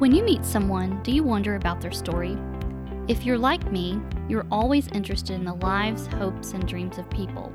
[0.00, 2.34] When you meet someone, do you wonder about their story?
[3.06, 7.52] If you're like me, you're always interested in the lives, hopes, and dreams of people.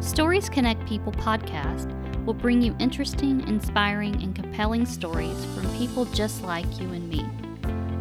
[0.00, 1.92] Stories Connect People podcast
[2.24, 7.22] will bring you interesting, inspiring, and compelling stories from people just like you and me.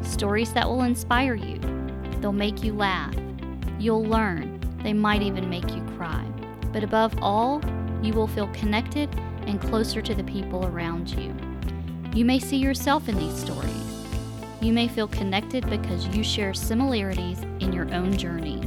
[0.01, 1.59] Stories that will inspire you.
[2.21, 3.13] They'll make you laugh.
[3.77, 4.61] You'll learn.
[4.81, 6.25] They might even make you cry.
[6.71, 7.61] But above all,
[8.01, 9.13] you will feel connected
[9.45, 11.35] and closer to the people around you.
[12.13, 13.71] You may see yourself in these stories.
[14.59, 18.61] You may feel connected because you share similarities in your own journey.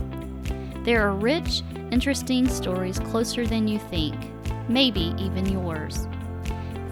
[0.82, 4.14] There are rich, interesting stories closer than you think,
[4.66, 6.08] maybe even yours.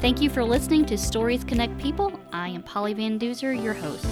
[0.00, 2.20] Thank you for listening to Stories Connect People.
[2.34, 4.06] I am Polly Van Duzer, your host.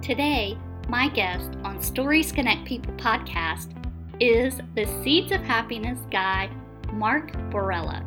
[0.00, 0.56] Today,
[0.88, 3.77] my guest on Stories Connect People podcast
[4.20, 6.50] is the Seeds of Happiness guy,
[6.92, 8.04] Mark Borella.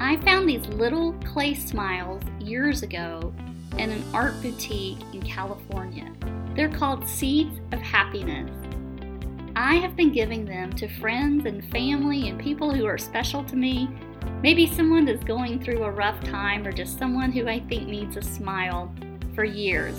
[0.00, 3.32] I found these little clay smiles years ago
[3.78, 6.12] in an art boutique in California.
[6.54, 8.50] They're called Seeds of Happiness.
[9.54, 13.56] I have been giving them to friends and family and people who are special to
[13.56, 13.88] me.
[14.42, 18.16] Maybe someone that's going through a rough time or just someone who I think needs
[18.16, 18.92] a smile
[19.34, 19.96] for years.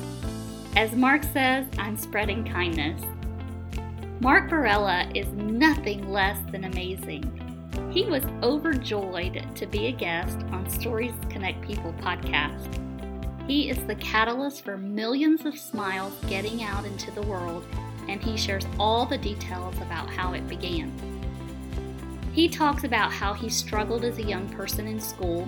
[0.75, 3.01] As Mark says, I'm spreading kindness.
[4.19, 7.23] Mark Borella is nothing less than amazing.
[7.91, 12.67] He was overjoyed to be a guest on Stories Connect People podcast.
[13.45, 17.63] He is the catalyst for millions of smiles getting out into the world,
[18.09, 20.91] and he shares all the details about how it began.
[22.33, 25.47] He talks about how he struggled as a young person in school,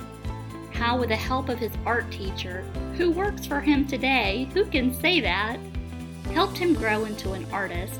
[0.74, 2.62] how, with the help of his art teacher,
[2.98, 5.58] who works for him today, who can say that,
[6.34, 8.00] helped him grow into an artist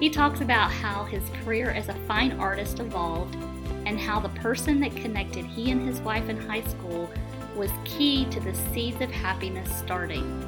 [0.00, 3.36] he talks about how his career as a fine artist evolved
[3.84, 7.10] and how the person that connected he and his wife in high school
[7.54, 10.46] was key to the seeds of happiness starting.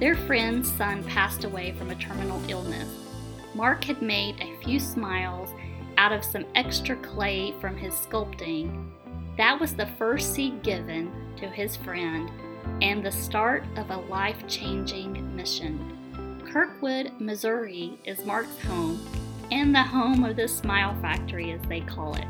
[0.00, 2.88] Their friend's son passed away from a terminal illness.
[3.54, 5.50] Mark had made a few smiles
[5.98, 8.88] out of some extra clay from his sculpting.
[9.36, 12.30] That was the first seed given to his friend
[12.80, 15.97] and the start of a life changing mission.
[16.52, 19.06] Kirkwood, Missouri is Mark's home
[19.50, 22.24] and the home of the Smile Factory, as they call it.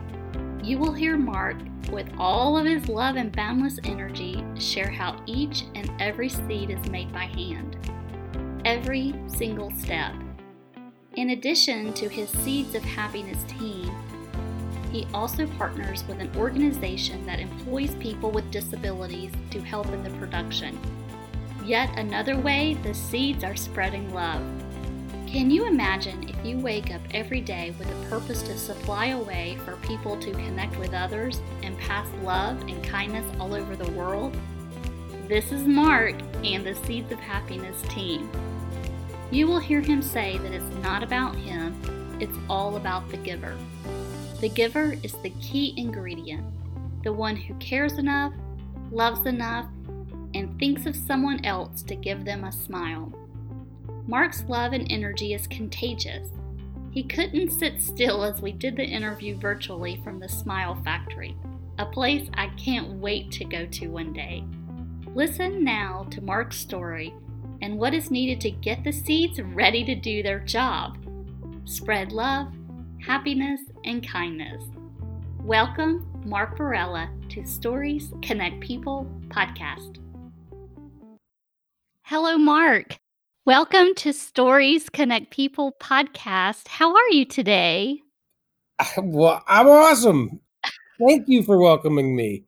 [0.64, 1.56] You will hear Mark,
[1.92, 6.90] with all of his love and boundless energy, share how each and every seed is
[6.90, 7.76] made by hand.
[8.64, 10.14] Every single step.
[11.14, 13.88] In addition to his Seeds of Happiness team,
[14.90, 20.10] he also partners with an organization that employs people with disabilities to help in the
[20.18, 20.76] production
[21.68, 24.42] yet another way the seeds are spreading love.
[25.26, 29.18] Can you imagine if you wake up every day with a purpose to supply a
[29.18, 33.90] way for people to connect with others and pass love and kindness all over the
[33.90, 34.34] world?
[35.28, 38.30] This is Mark and the Seeds of Happiness team.
[39.30, 41.78] You will hear him say that it's not about him,
[42.18, 43.54] it's all about the giver.
[44.40, 46.46] The giver is the key ingredient,
[47.04, 48.32] the one who cares enough,
[48.90, 49.66] loves enough,
[50.34, 53.12] and thinks of someone else to give them a smile.
[54.06, 56.28] Mark's love and energy is contagious.
[56.90, 61.36] He couldn't sit still as we did the interview virtually from the Smile Factory,
[61.78, 64.44] a place I can't wait to go to one day.
[65.14, 67.14] Listen now to Mark's story
[67.60, 70.96] and what is needed to get the seeds ready to do their job.
[71.64, 72.52] Spread love,
[73.04, 74.64] happiness, and kindness.
[75.42, 79.98] Welcome, Mark Borella, to Stories Connect People podcast.
[82.10, 82.98] Hello, Mark.
[83.44, 86.66] Welcome to Stories Connect People podcast.
[86.66, 88.00] How are you today?
[88.96, 90.40] Well, I'm awesome.
[91.06, 92.44] Thank you for welcoming me.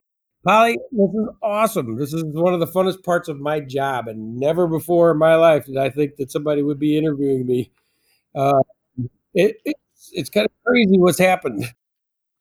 [0.46, 1.98] Polly, this is awesome.
[1.98, 5.34] This is one of the funnest parts of my job, and never before in my
[5.34, 7.70] life did I think that somebody would be interviewing me.
[8.34, 8.62] Uh,
[9.34, 11.70] it, it's, it's kind of crazy what's happened.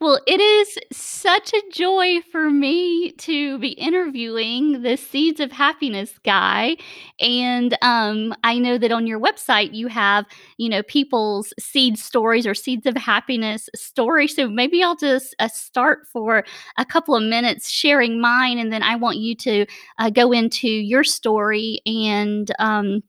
[0.02, 6.18] Well, it is such a joy for me to be interviewing the Seeds of Happiness
[6.24, 6.78] guy.
[7.20, 10.26] And um, I know that on your website you have,
[10.58, 14.38] you know, people's seed stories or seeds of happiness stories.
[14.38, 16.46] So maybe I'll just uh, start for
[16.78, 19.66] a couple of minutes sharing mine, and then I want you to
[19.98, 23.04] uh, go into your story and um,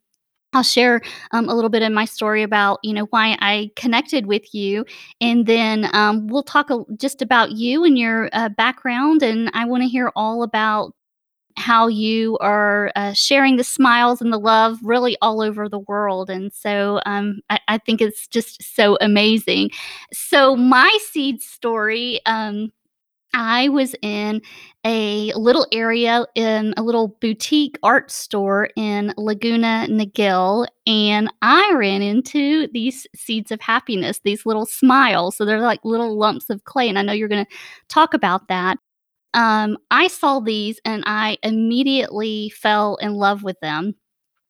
[0.52, 1.00] I'll share
[1.31, 4.85] um, a little bit of my story about, you know, why I connected with you,
[5.20, 9.23] and then um, we'll talk a, just about you and your uh, background.
[9.23, 10.94] And I want to hear all about
[11.56, 16.31] how you are uh, sharing the smiles and the love really all over the world.
[16.31, 19.70] And so um, I, I, think it's just so amazing.
[20.12, 22.20] So, my seed story.
[22.26, 22.73] Um,
[23.35, 24.43] I was in
[24.85, 32.03] a little area in a little boutique art store in Laguna Niguel, and I ran
[32.03, 35.37] into these seeds of happiness, these little smiles.
[35.37, 37.53] So they're like little lumps of clay, and I know you're going to
[37.88, 38.79] talk about that.
[39.35, 43.94] Um, I saw these and I immediately fell in love with them.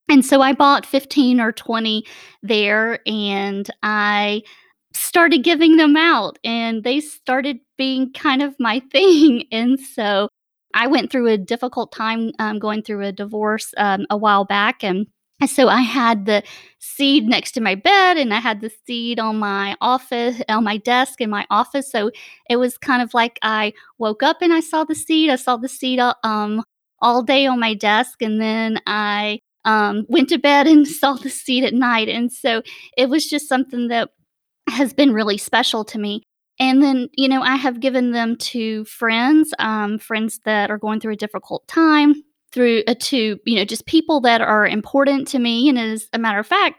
[0.09, 2.05] And so I bought 15 or 20
[2.43, 4.43] there and I
[4.93, 9.45] started giving them out and they started being kind of my thing.
[9.53, 10.29] And so
[10.75, 14.85] I went through a difficult time um, going through a divorce um, a while back.
[14.85, 15.07] And
[15.47, 16.43] so I had the
[16.79, 20.77] seed next to my bed and I had the seed on my office, on my
[20.77, 21.91] desk in my office.
[21.91, 22.11] So
[22.49, 25.31] it was kind of like I woke up and I saw the seed.
[25.31, 26.63] I saw the seed um,
[27.01, 28.21] all day on my desk.
[28.23, 32.09] And then I um, went to bed and saw the seed at night.
[32.09, 32.63] And so
[32.97, 34.11] it was just something that
[34.71, 36.23] has been really special to me.
[36.59, 41.01] And then, you know, I have given them to friends, um, friends that are going
[41.01, 42.15] through a difficult time,
[42.53, 45.69] through uh, to, you know, just people that are important to me.
[45.69, 46.77] And as a matter of fact,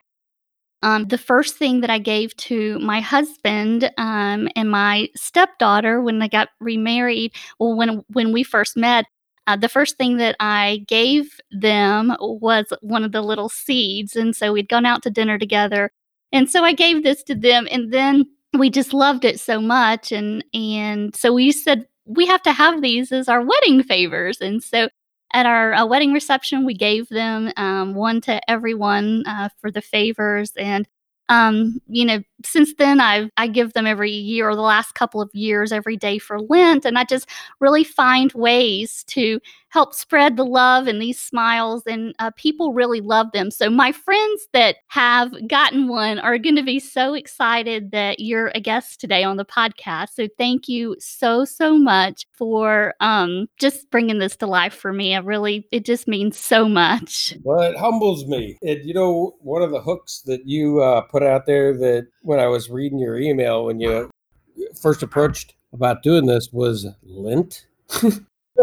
[0.84, 6.20] um, the first thing that I gave to my husband um, and my stepdaughter when
[6.20, 9.06] they got remarried, well, when when we first met,
[9.48, 14.36] uh, the first thing that I gave them was one of the little seeds, and
[14.36, 15.92] so we'd gone out to dinner together,
[16.32, 20.12] and so I gave this to them and then we just loved it so much
[20.12, 24.42] and and so we said we have to have these as our wedding favors.
[24.42, 24.90] And so
[25.34, 29.82] at our uh, wedding reception, we gave them um, one to everyone uh, for the
[29.82, 30.52] favors.
[30.58, 30.88] And
[31.30, 35.22] um, you know, since then I've I give them every year or the last couple
[35.22, 37.30] of years every day for Lent, and I just
[37.60, 39.40] really find ways to
[39.72, 43.50] help spread the love and these smiles, and uh, people really love them.
[43.50, 48.52] So my friends that have gotten one are going to be so excited that you're
[48.54, 50.10] a guest today on the podcast.
[50.16, 55.16] So thank you so so much for um, just bringing this to life for me.
[55.16, 57.36] I really it just means so much.
[57.44, 58.58] Well, it humbles me.
[58.62, 62.40] It you know one of the hooks that you uh, put out there that when
[62.40, 64.10] I was reading your email when you
[64.82, 67.66] first approached about doing this was Lent.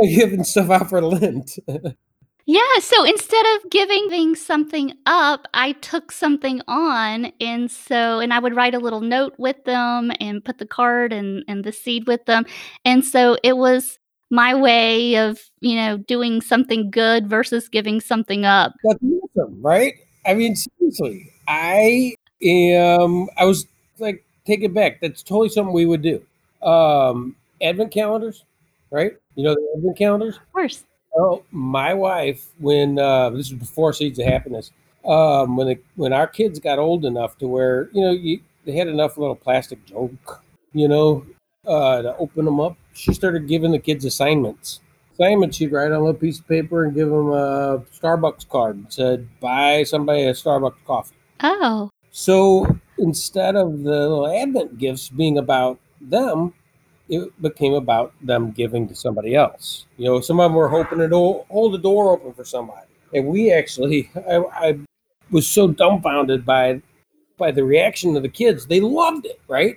[0.03, 1.59] giving stuff out for Lent.
[2.47, 8.39] yeah, so instead of giving something up, I took something on and so and I
[8.39, 12.07] would write a little note with them and put the card and and the seed
[12.07, 12.47] with them.
[12.87, 13.99] And so it was
[14.31, 18.73] my way of, you know, doing something good versus giving something up.
[18.83, 19.93] That's awesome, right?
[20.25, 23.67] I mean, seriously, I am I was
[23.99, 25.01] like take it back.
[25.01, 26.23] That's totally something we would do.
[26.63, 28.45] Um advent calendars,
[28.91, 29.13] right?
[29.35, 30.37] You know the advent calendars?
[30.37, 30.85] Of course.
[31.17, 34.71] Oh, my wife, when uh, this was before Seeds of Happiness,
[35.05, 38.73] um, when the, when our kids got old enough to where you know you, they
[38.73, 40.19] had enough little plastic junk,
[40.73, 41.25] you know,
[41.67, 44.81] uh, to open them up, she started giving the kids assignments.
[45.15, 48.77] Assignments she'd write on a little piece of paper and give them a Starbucks card
[48.77, 51.91] and said, "Buy somebody a Starbucks coffee." Oh.
[52.11, 56.55] So instead of the little Advent gifts being about them,
[57.09, 59.87] it became about them giving to somebody else.
[59.97, 63.27] You know, some of them were hoping to hold the door open for somebody, and
[63.27, 64.79] we actually, I, I
[65.31, 66.83] was so dumbfounded by
[67.39, 68.67] by the reaction of the kids.
[68.67, 69.77] They loved it, right?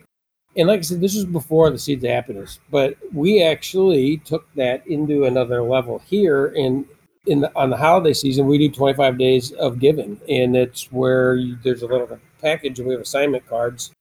[0.57, 4.51] And like I said, this was before the Seeds of Happiness, but we actually took
[4.55, 6.47] that into another level here.
[6.47, 6.85] And
[7.25, 11.35] in the, on the holiday season, we do 25 days of giving, and it's where
[11.35, 13.91] you, there's a little package, and we have assignment cards,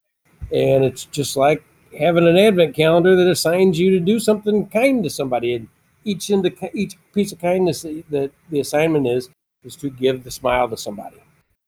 [0.52, 1.62] and it's just like
[1.98, 5.54] having an advent calendar that assigns you to do something kind to somebody.
[5.54, 5.68] And
[6.04, 9.28] each into each piece of kindness that the assignment is
[9.62, 11.18] is to give the smile to somebody.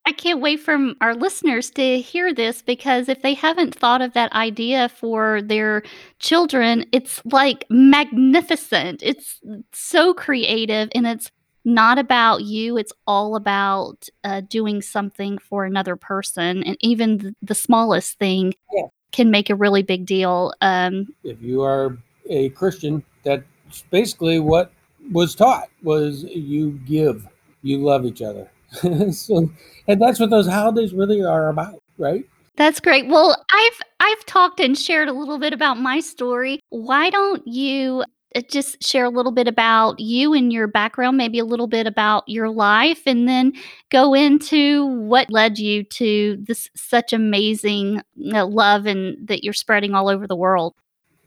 [0.04, 4.14] I can't wait for our listeners to hear this because if they haven't thought of
[4.14, 5.84] that idea for their
[6.18, 9.02] children, it's like magnificent.
[9.02, 9.40] It's
[9.72, 11.30] so creative and it's
[11.64, 12.76] not about you.
[12.76, 16.62] It's all about uh, doing something for another person.
[16.64, 20.52] And even the, the smallest thing yeah can make a really big deal.
[20.60, 21.96] Um, if you are
[22.28, 23.44] a Christian, that's
[23.90, 24.72] basically what
[25.12, 27.28] was taught was you give,
[27.62, 28.50] you love each other.
[29.12, 29.50] so,
[29.86, 32.24] and that's what those holidays really are about, right?
[32.56, 33.06] That's great.
[33.06, 36.60] Well, I've I've talked and shared a little bit about my story.
[36.68, 38.04] Why don't you
[38.34, 41.86] Uh, just share a little bit about you and your background, maybe a little bit
[41.86, 43.52] about your life, and then
[43.90, 49.94] go into what led you to this such amazing uh, love and that you're spreading
[49.94, 50.74] all over the world.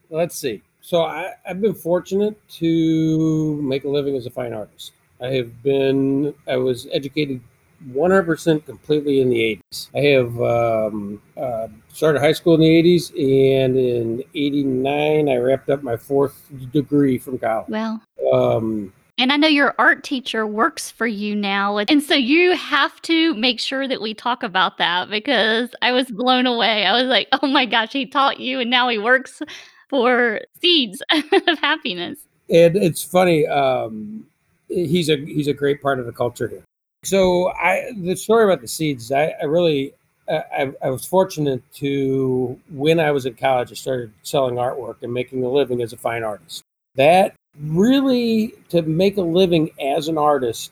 [0.10, 0.62] Let's see.
[0.82, 4.92] so I, I've been fortunate to make a living as a fine artist.
[5.22, 7.42] I have been, I was educated
[7.90, 9.90] 100% completely in the 80s.
[9.96, 15.70] I have um, uh, started high school in the 80s, and in 89, I wrapped
[15.70, 17.70] up my fourth degree from college.
[17.70, 18.02] Well,
[18.34, 21.78] Um, and I know your art teacher works for you now.
[21.78, 26.12] And so you have to make sure that we talk about that because I was
[26.12, 26.86] blown away.
[26.86, 29.42] I was like, oh my gosh, he taught you and now he works
[29.90, 32.20] for Seeds of Happiness.
[32.50, 33.48] and it's funny.
[33.48, 34.28] Um,
[34.68, 36.64] he's a he's a great part of the culture here.
[37.06, 39.12] So I the story about the seeds.
[39.12, 39.94] I, I really
[40.30, 43.72] I, I- was fortunate to when I was in college.
[43.72, 46.64] I started selling artwork and making a living as a fine artist.
[46.96, 50.72] That really to make a living as an artist,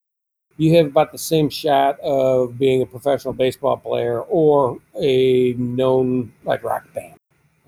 [0.57, 6.31] you have about the same shot of being a professional baseball player or a known
[6.45, 7.15] like rock band.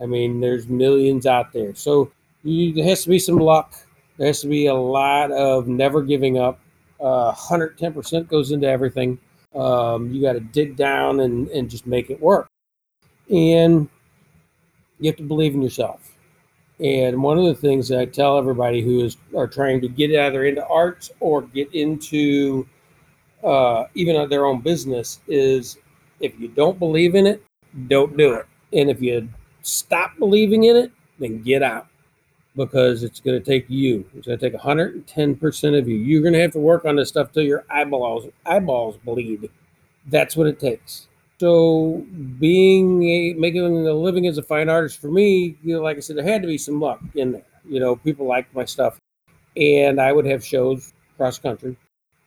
[0.01, 1.75] I mean, there's millions out there.
[1.75, 2.11] So
[2.43, 3.73] you, there has to be some luck.
[4.17, 6.59] There has to be a lot of never giving up.
[6.99, 9.17] Uh, 110% goes into everything.
[9.53, 12.47] Um, you got to dig down and, and just make it work.
[13.29, 13.89] And
[14.99, 16.15] you have to believe in yourself.
[16.79, 20.11] And one of the things that I tell everybody who is are trying to get
[20.11, 22.67] either into arts or get into
[23.43, 25.77] uh, even their own business is
[26.19, 27.43] if you don't believe in it,
[27.87, 28.45] don't do it.
[28.73, 29.29] And if you
[29.61, 31.87] stop believing in it, then get out
[32.55, 34.05] because it's going to take you.
[34.15, 35.97] It's going to take 110% of you.
[35.97, 39.49] You're going to have to work on this stuff till your eyeballs eyeballs bleed.
[40.07, 41.07] That's what it takes.
[41.37, 42.05] So
[42.39, 45.99] being a, making a living as a fine artist for me, you know, like I
[45.99, 47.45] said, there had to be some luck in there.
[47.67, 48.99] You know, people liked my stuff,
[49.57, 51.77] and I would have shows across the country,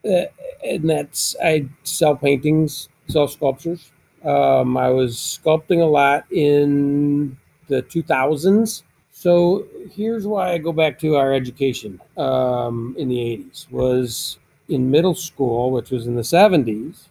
[0.04, 0.24] uh,
[0.64, 3.92] and that's I sell paintings, sell sculptures.
[4.24, 8.82] Um, I was sculpting a lot in the 2000s.
[9.18, 14.92] So here's why I go back to our education um, in the 80s was in
[14.92, 17.08] middle school, which was in the 70s.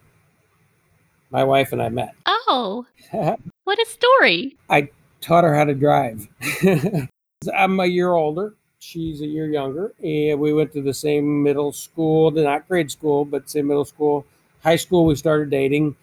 [1.32, 2.16] My wife and I met.
[2.26, 4.56] Oh, what a story.
[4.70, 6.30] I taught her how to drive.
[7.54, 8.56] I'm a year older.
[8.80, 13.26] She's a year younger, and we went to the same middle school, not grade school,
[13.26, 14.26] but same middle school.
[14.64, 15.98] High school, we started dating.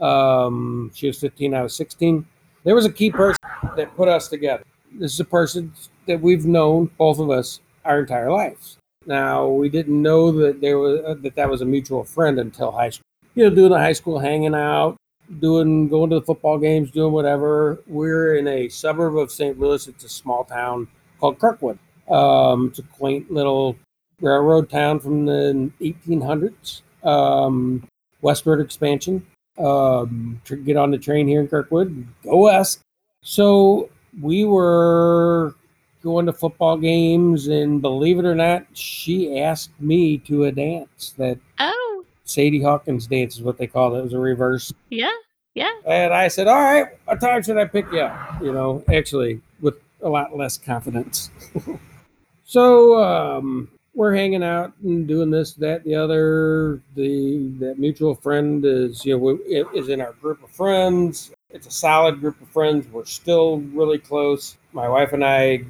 [0.00, 2.26] Um, she was 15, I was 16.
[2.64, 3.36] There was a key person
[3.76, 4.64] that put us together.
[4.92, 5.72] This is a person
[6.06, 8.78] that we've known, both of us, our entire lives.
[9.06, 12.72] Now, we didn't know that there was uh, that that was a mutual friend until
[12.72, 13.04] high school.
[13.34, 14.96] You know, doing the high school hanging out,
[15.38, 17.80] doing going to the football games, doing whatever.
[17.86, 19.58] We're in a suburb of St.
[19.58, 19.86] Louis.
[19.88, 21.78] It's a small town called Kirkwood.
[22.10, 23.76] Um, it's a quaint little
[24.20, 26.82] railroad town from the 1800s.
[27.02, 27.86] Um,
[28.20, 29.26] westward expansion.
[29.58, 32.80] Um, get on the train here in Kirkwood, go west.
[33.22, 35.54] So we were
[36.02, 41.14] going to football games, and believe it or not, she asked me to a dance
[41.18, 43.98] that Oh, Sadie Hawkins dance is what they call it.
[43.98, 44.72] It was a reverse.
[44.88, 45.10] yeah,
[45.54, 45.70] yeah.
[45.86, 48.40] And I said, All right, what time should I pick you up?
[48.42, 51.30] You know, actually, with a lot less confidence.
[52.44, 56.80] so um, we're hanging out and doing this, that, the other.
[56.94, 59.38] The that mutual friend is, you know,
[59.74, 61.32] is in our group of friends.
[61.52, 62.86] It's a solid group of friends.
[62.88, 64.56] We're still really close.
[64.72, 65.64] My wife and I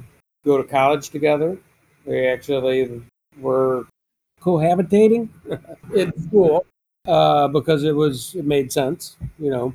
[0.45, 1.57] go to college together.
[2.05, 3.01] We actually
[3.39, 3.87] were
[4.41, 5.29] cohabitating
[5.95, 6.65] in school
[7.07, 9.73] uh, because it was it made sense, you know.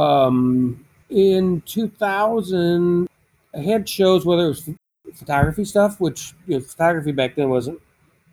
[0.00, 3.08] Um, in 2000,
[3.54, 4.70] I had shows whether it was
[5.14, 7.80] photography stuff, which you know, photography back then wasn't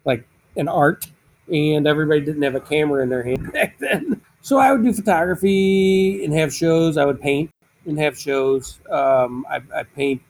[0.05, 0.27] like
[0.58, 1.08] an art,
[1.51, 4.22] and everybody didn't have a camera in their hand back then.
[4.44, 6.98] So I would do photography and have shows.
[6.98, 7.50] I would paint
[7.86, 8.82] and have shows.
[8.92, 10.22] Um, I, I paint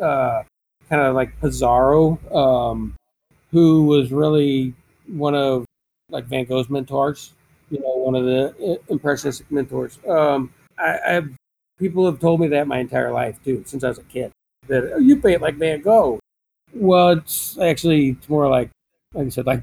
[0.00, 0.42] uh,
[0.90, 2.94] kind of like Pissarro, um,
[3.52, 4.74] who was really
[5.06, 5.64] one of
[6.10, 7.32] like Van Gogh's mentors.
[7.70, 9.98] You know, one of the uh, impressionistic mentors.
[10.06, 11.30] Um, I, I've
[11.78, 14.30] people have told me that my entire life too, since I was a kid.
[14.68, 16.20] That oh, you paint like Van Gogh.
[16.74, 18.68] Well, it's actually it's more like,
[19.14, 19.62] like I said, like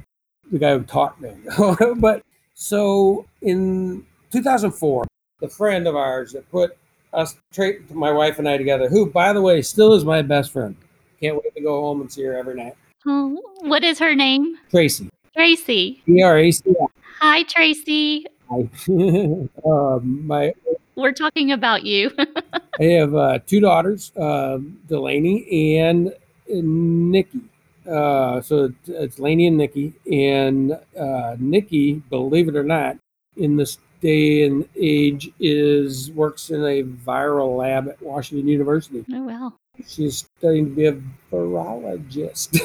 [0.52, 1.36] the guy who taught me.
[1.98, 2.24] But
[2.62, 5.08] so in 2004,
[5.40, 6.78] the friend of ours that put
[7.12, 10.52] us, tra- my wife and I together, who by the way still is my best
[10.52, 10.76] friend.
[11.20, 12.76] Can't wait to go home and see her every night.
[13.08, 14.58] Oh, what is her name?
[14.70, 16.04] Tracy, Tracy.
[16.08, 16.76] E R A C
[17.20, 18.28] Hi, Tracy.
[18.52, 18.70] Hi.
[19.66, 20.54] um, my
[20.96, 22.12] We're talking about you.
[22.80, 26.14] I have uh, two daughters, uh, Delaney and
[26.48, 27.40] Nikki.
[27.88, 29.94] Uh, so it's, it's Laney and Nikki.
[30.12, 32.98] And uh, Nikki, believe it or not,
[33.38, 39.06] in this day and age, is works in a viral lab at Washington University.
[39.14, 39.54] oh, wow.
[39.88, 42.60] She's studying to be a virologist.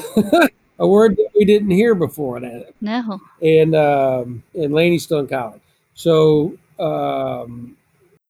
[0.79, 2.75] a word that we didn't hear before that.
[2.81, 3.21] No.
[3.41, 5.61] And um, and Laney's still in college.
[5.95, 7.77] So um,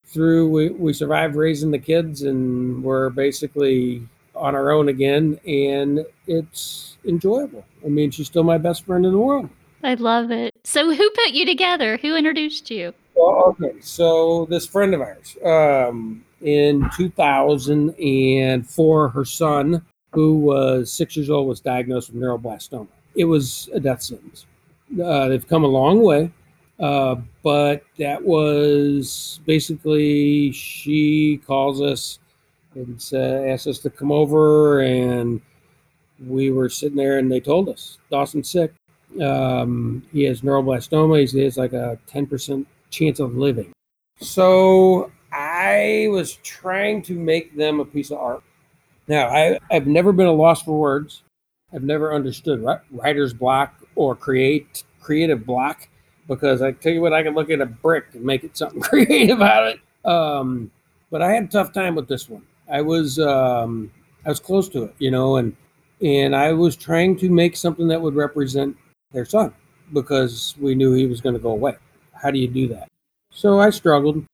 [0.06, 6.06] through we, we survived raising the kids and we're basically on our own again and
[6.26, 7.64] it's enjoyable.
[7.84, 9.48] I mean, she's still my best friend in the world.
[9.82, 10.52] I love it.
[10.64, 11.96] So who put you together?
[11.98, 12.92] Who introduced you?
[13.14, 21.16] Well, okay, so this friend of ours, um, in 2004, her son, who was six
[21.16, 22.88] years old, was diagnosed with neuroblastoma.
[23.14, 24.44] It was a death sentence.
[25.02, 26.30] Uh, they've come a long way,
[26.78, 32.18] uh, but that was basically she calls us
[32.76, 35.40] and uh, asked us to come over, and
[36.24, 38.72] we were sitting there, and they told us Dawson's sick.
[39.20, 41.30] Um, he has neuroblastoma.
[41.30, 43.72] He has like a 10% chance of living.
[44.20, 48.42] So I was trying to make them a piece of art.
[49.08, 51.22] Now, I, I've never been a loss for words.
[51.72, 55.88] I've never understood writer's block or create creative block
[56.28, 58.80] because I tell you what, I can look at a brick and make it something
[58.82, 60.08] creative out of it.
[60.08, 60.70] Um,
[61.10, 62.42] but I had a tough time with this one.
[62.70, 63.90] I was um,
[64.24, 65.56] I was close to it, you know, and
[66.02, 68.76] and I was trying to make something that would represent
[69.12, 69.52] their son
[69.92, 71.76] because we knew he was going to go away.
[72.12, 72.88] How do you do that?
[73.30, 74.24] So I struggled.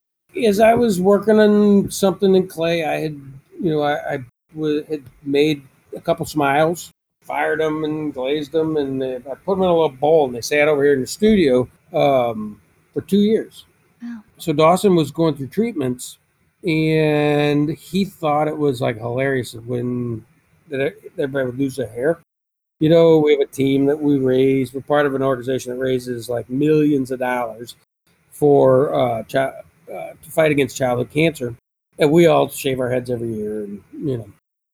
[0.46, 3.20] As I was working on something in clay, I had,
[3.60, 4.18] you know, I, I
[4.54, 5.62] w- had made
[5.94, 9.90] a couple smiles, fired them and glazed them, and I put them in a little
[9.90, 12.60] bowl, and they sat over here in the studio um,
[12.94, 13.66] for two years.
[14.02, 14.24] Wow.
[14.38, 16.18] So Dawson was going through treatments,
[16.64, 20.24] and he thought it was like hilarious when
[20.68, 22.20] that everybody would lose their hair.
[22.80, 24.74] You know, we have a team that we raise.
[24.74, 27.76] We're part of an organization that raises like millions of dollars
[28.30, 29.22] for uh, uh,
[29.86, 31.54] to fight against childhood cancer,
[31.98, 34.32] and we all shave our heads every year, and you know.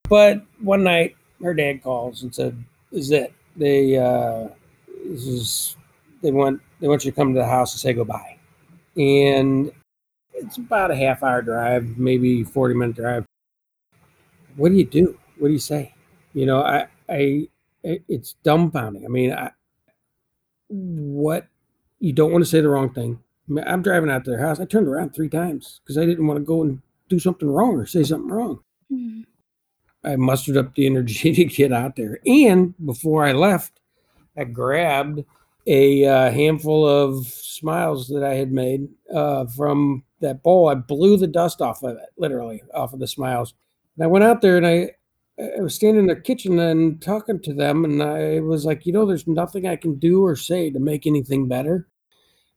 [0.08, 2.56] But one night, her dad calls and said,
[2.92, 3.32] "Is it?
[3.56, 4.48] They uh,
[5.04, 5.76] this is
[6.22, 8.38] they want they want you to come to the house and say goodbye."
[8.96, 9.70] And
[10.38, 13.24] it's about a half hour drive, maybe forty minute drive.
[14.56, 15.18] What do you do?
[15.38, 15.94] What do you say?
[16.34, 17.48] You know, I I
[17.82, 19.04] it's dumbfounding.
[19.04, 19.50] I mean, I,
[20.68, 21.46] what
[22.00, 23.18] you don't want to say the wrong thing.
[23.48, 24.60] I mean, I'm driving out to their house.
[24.60, 27.76] I turned around three times because I didn't want to go and do something wrong
[27.76, 28.60] or say something wrong.
[28.92, 29.22] Mm-hmm.
[30.04, 32.18] I mustered up the energy to get out there.
[32.26, 33.80] And before I left,
[34.36, 35.24] I grabbed
[35.66, 40.68] a uh, handful of smiles that I had made uh, from that bowl.
[40.68, 43.54] I blew the dust off of it, literally off of the smiles.
[43.96, 44.92] And I went out there and I
[45.38, 48.92] I was standing in the kitchen and talking to them, and I was like, you
[48.92, 51.88] know, there's nothing I can do or say to make anything better.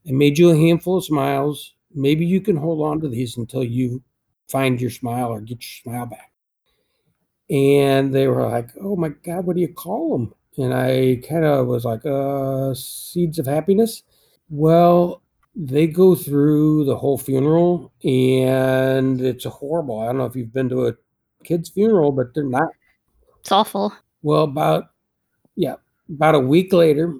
[0.08, 1.76] I made you a handful of smiles.
[1.93, 4.02] Maybe you can hold on to these until you
[4.50, 6.32] find your smile or get your smile back.
[7.52, 10.34] And they were like, oh my God, what do you call them?
[10.58, 14.04] And I kind of was like, uh, seeds of happiness.
[14.50, 15.21] Well,
[15.56, 20.00] they go through the whole funeral and it's horrible.
[20.00, 20.94] I don't know if you've been to a
[21.44, 22.70] kid's funeral, but they're not.
[23.40, 23.94] It's awful.
[24.22, 24.92] Well, about
[25.56, 25.76] yeah,
[26.10, 27.16] about a week later,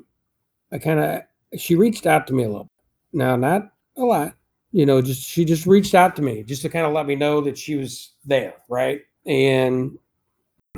[0.72, 2.70] I kind of she reached out to me a little.
[3.14, 4.36] Now, not a lot,
[4.72, 7.16] you know, just she just reached out to me just to kind of let me
[7.16, 9.02] know that she was there, right?
[9.26, 9.98] And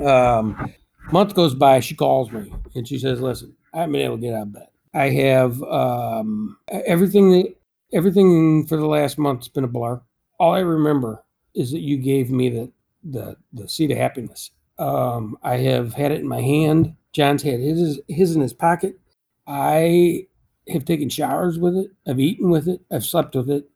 [0.04, 0.72] um,
[1.12, 4.22] month goes by, she calls me and she says, "Listen, I haven't been able to
[4.22, 4.68] get out of bed.
[4.94, 7.54] I have um, everything.
[7.92, 10.02] Everything for the last month's been a blur.
[10.40, 12.72] All I remember is that you gave me the
[13.04, 14.50] the the seed of happiness.
[14.78, 16.96] Um, I have had it in my hand.
[17.12, 18.98] John's had his his in his pocket.
[19.46, 20.26] I
[20.68, 21.90] have taken showers with it.
[22.06, 22.80] I've eaten with it.
[22.90, 23.68] I've slept with it.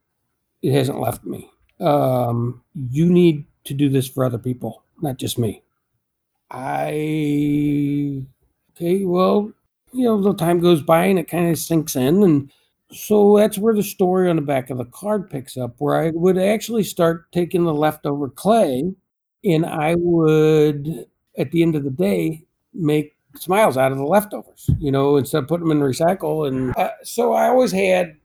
[0.62, 1.50] It hasn't left me.
[1.80, 5.62] Um, you need to do this for other people, not just me.
[6.50, 8.22] I
[8.72, 9.52] okay, well,
[9.92, 12.50] you know, the time goes by and it kind of sinks in, and
[12.90, 16.10] so that's where the story on the back of the card picks up, where I
[16.10, 18.94] would actually start taking the leftover clay
[19.44, 24.70] and I would, at the end of the day, make smiles out of the leftovers,
[24.78, 26.48] you know, instead of putting them in recycle.
[26.48, 28.16] And uh, so I always had,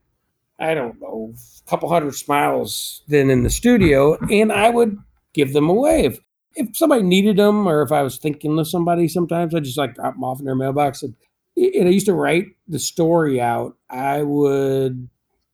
[0.58, 4.98] I don't know, a couple hundred smiles then in the studio, and I would
[5.34, 6.06] give them away.
[6.06, 6.20] If,
[6.56, 9.94] if somebody needed them or if I was thinking of somebody, sometimes I just like
[9.94, 11.02] drop them off in their mailbox.
[11.02, 11.14] And,
[11.56, 13.76] and I used to write the story out.
[13.90, 15.08] I would,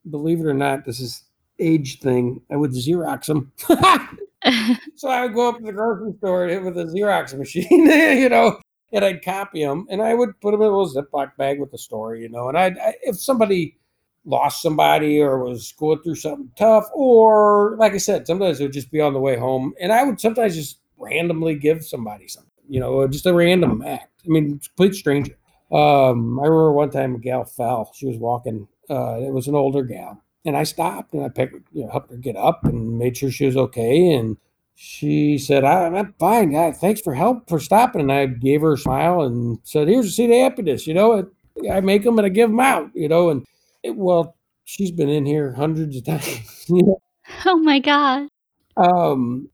[0.08, 1.24] believe it or not, this is
[1.58, 2.40] age thing.
[2.50, 3.52] I would Xerox them.
[4.96, 7.86] so I would go up to the grocery store with a Xerox machine,
[8.18, 8.58] you know,
[8.92, 11.70] and I'd copy them and I would put them in a little Ziploc bag with
[11.70, 12.48] the story, you know.
[12.48, 13.76] And I'd, I, if somebody
[14.24, 18.72] lost somebody or was going through something tough, or like I said, sometimes it would
[18.72, 22.50] just be on the way home, and I would sometimes just randomly give somebody something,
[22.68, 24.22] you know, just a random act.
[24.24, 25.36] I mean, complete stranger.
[25.72, 27.92] Um, I remember one time a gal fell.
[27.94, 28.66] She was walking.
[28.88, 32.10] Uh, it was an older gal, and I stopped and I picked, you know, helped
[32.10, 34.12] her get up and made sure she was okay.
[34.14, 34.36] And
[34.74, 36.52] she said, I, am fine.
[36.52, 38.00] Yeah, thanks for help for stopping.
[38.00, 40.86] And I gave her a smile and said, Here's a seat of happiness.
[40.86, 41.30] You know,
[41.70, 43.28] I make them and I give them out, you know.
[43.28, 43.46] And
[43.82, 46.64] it, well, she's been in here hundreds of times.
[46.68, 47.02] You know?
[47.44, 48.28] Oh my God.
[48.76, 49.50] Um,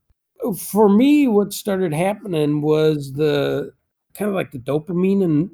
[0.59, 3.73] for me, what started happening was the
[4.15, 5.51] kind of like the dopamine and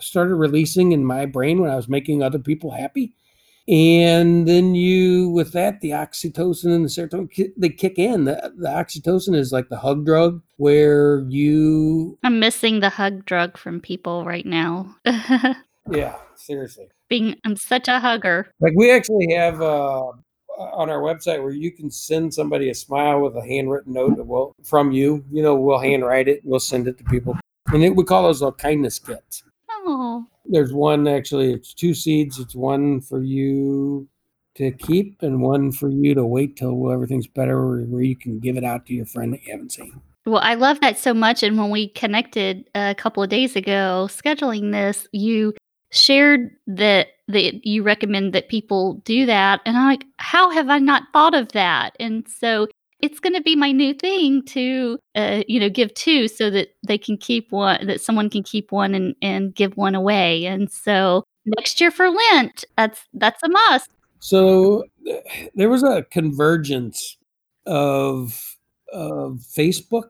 [0.00, 3.14] started releasing in my brain when I was making other people happy.
[3.66, 8.24] And then you, with that, the oxytocin and the serotonin, they kick in.
[8.24, 12.18] The, the oxytocin is like the hug drug where you.
[12.22, 14.94] I'm missing the hug drug from people right now.
[15.90, 16.88] yeah, seriously.
[17.08, 18.50] Being, I'm such a hugger.
[18.60, 20.12] Like we actually have uh,
[20.58, 24.54] on our website where you can send somebody a smile with a handwritten note well,
[24.62, 25.24] from you.
[25.30, 27.38] You know, we'll handwrite it, we'll send it to people.
[27.68, 29.42] And it, we call those a kindness kits.
[30.46, 32.38] There's one actually, it's two seeds.
[32.38, 34.08] It's one for you
[34.56, 38.56] to keep and one for you to wait till everything's better where you can give
[38.56, 40.00] it out to your friend that you haven't seen.
[40.26, 41.42] Well, I love that so much.
[41.42, 45.54] And when we connected a couple of days ago scheduling this, you
[45.94, 50.78] shared that that you recommend that people do that and i'm like how have i
[50.78, 52.66] not thought of that and so
[53.04, 56.68] it's going to be my new thing to uh, you know give two so that
[56.86, 60.46] they can keep one that someone can keep one and, and give one away.
[60.46, 63.90] And so next year for lent that's that's a must.
[64.20, 64.84] So
[65.54, 67.18] there was a convergence
[67.66, 68.56] of
[68.90, 70.08] of facebook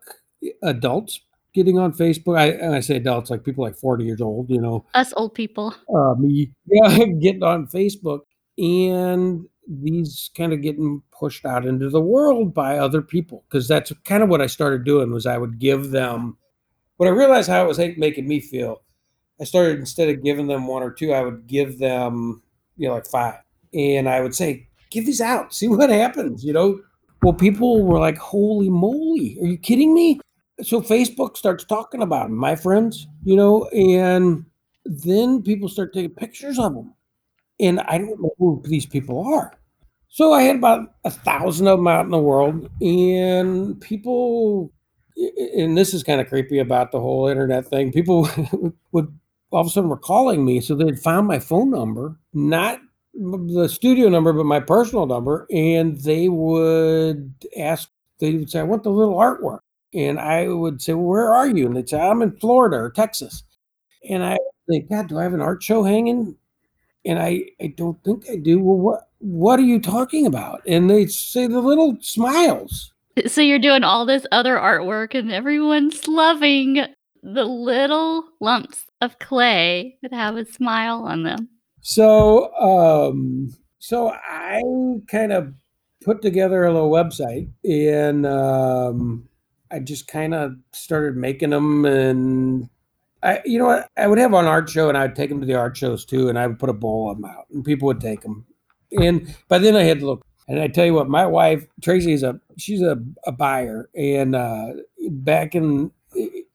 [0.62, 1.20] adults
[1.52, 2.38] getting on facebook.
[2.38, 4.87] I and i say adults like people like 40 years old you know.
[4.94, 5.74] Us old people.
[5.92, 8.20] Uh, me yeah getting on facebook.
[8.57, 13.92] And these kind of getting pushed out into the world by other people because that's
[14.05, 16.37] kind of what I started doing was I would give them
[16.96, 18.83] when I realized how it was making me feel.
[19.40, 22.42] I started instead of giving them one or two, I would give them
[22.77, 23.40] you know like five,
[23.72, 26.81] and I would say, "Give these out, see what happens." You know,
[27.22, 30.20] well, people were like, "Holy moly, are you kidding me?"
[30.62, 34.44] So Facebook starts talking about them, my friends, you know, and
[34.85, 36.94] then people start taking pictures of them
[37.61, 39.53] and I don't know who these people are.
[40.09, 44.73] So I had about a thousand of them out in the world, and people,
[45.57, 47.93] and this is kind of creepy about the whole internet thing.
[47.93, 48.29] People
[48.93, 49.12] would
[49.51, 52.81] all of a sudden were calling me, so they'd found my phone number, not
[53.14, 57.90] the studio number, but my personal number, and they would ask.
[58.21, 59.61] They would say, "I want the little artwork,"
[59.93, 62.90] and I would say, well, "Where are you?" And they'd say, "I'm in Florida or
[62.90, 63.43] Texas,"
[64.09, 64.38] and I
[64.69, 66.37] think, "God, do I have an art show hanging?"
[67.05, 68.61] And I, I don't think I do.
[68.61, 70.62] Well, what what are you talking about?
[70.67, 72.93] And they say the little smiles.
[73.27, 76.85] So you're doing all this other artwork, and everyone's loving
[77.23, 81.49] the little lumps of clay that have a smile on them.
[81.81, 84.62] So, um, so I
[85.09, 85.55] kind of
[86.03, 89.29] put together a little website, and um,
[89.71, 92.69] I just kind of started making them and
[93.24, 93.88] I, you know what?
[93.96, 96.28] I would have an art show, and I'd take them to the art shows too,
[96.28, 98.46] and I would put a bowl of them out, and people would take them.
[98.92, 100.26] And by then, I had to look.
[100.46, 104.37] And I tell you what, my wife Tracy is a she's a, a buyer, and
[104.37, 104.74] uh,
[105.10, 105.90] back in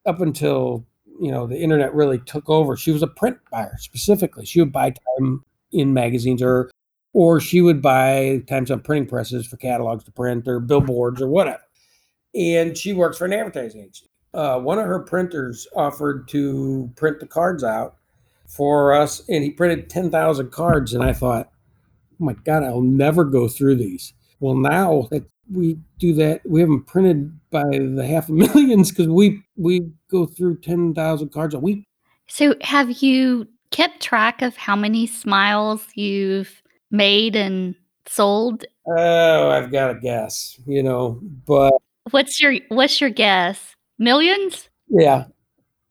[0.06, 0.86] up until
[1.20, 4.46] you know the internet really took over, she was a print buyer specifically.
[4.46, 6.70] She would buy time in magazines, or
[7.14, 11.30] or she would buy times on printing presses for catalogs to print, or billboards, or
[11.30, 11.64] whatever.
[12.36, 17.20] And she works for an advertising agency uh, one of her printers offered to print
[17.20, 17.96] the cards out
[18.48, 20.94] for us, and he printed 10,000 cards.
[20.94, 21.50] And I thought,
[22.14, 24.14] oh my God, I'll never go through these.
[24.40, 28.90] Well, now that we do that, we have them printed by the half a millions
[28.90, 31.86] because we, we go through 10,000 cards a week.
[32.28, 36.62] So, have you kept track of how many smiles you've
[36.92, 37.76] made and
[38.08, 38.66] sold?
[38.88, 41.74] Oh, I've got a guess, you know, but
[42.12, 43.76] what's your what's your guess?
[44.00, 44.70] Millions?
[44.88, 45.26] Yeah.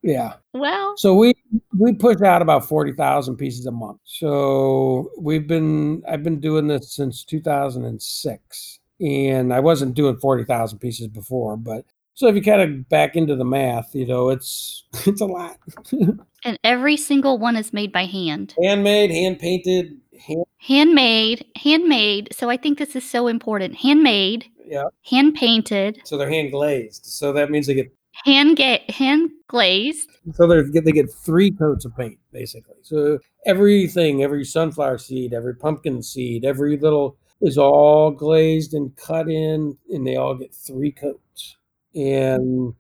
[0.03, 0.35] Yeah.
[0.55, 1.35] Well, so we
[1.79, 4.01] we push out about 40,000 pieces a month.
[4.05, 11.09] So we've been I've been doing this since 2006 and I wasn't doing 40,000 pieces
[11.09, 15.21] before, but so if you kind of back into the math, you know, it's it's
[15.21, 15.57] a lot.
[16.45, 18.55] and every single one is made by hand.
[18.63, 22.29] Handmade, hand painted, hand- handmade, handmade.
[22.33, 23.77] So I think this is so important.
[23.77, 24.47] Handmade.
[24.65, 24.85] Yeah.
[25.09, 26.01] Hand painted.
[26.05, 27.07] So they're hand glazed.
[27.07, 27.93] So that means they get
[28.25, 30.09] hand get hand glazed.
[30.35, 32.77] So they get they get three coats of paint basically.
[32.83, 39.29] So everything, every sunflower seed, every pumpkin seed, every little is all glazed and cut
[39.29, 41.57] in, and they all get three coats.
[41.95, 42.75] and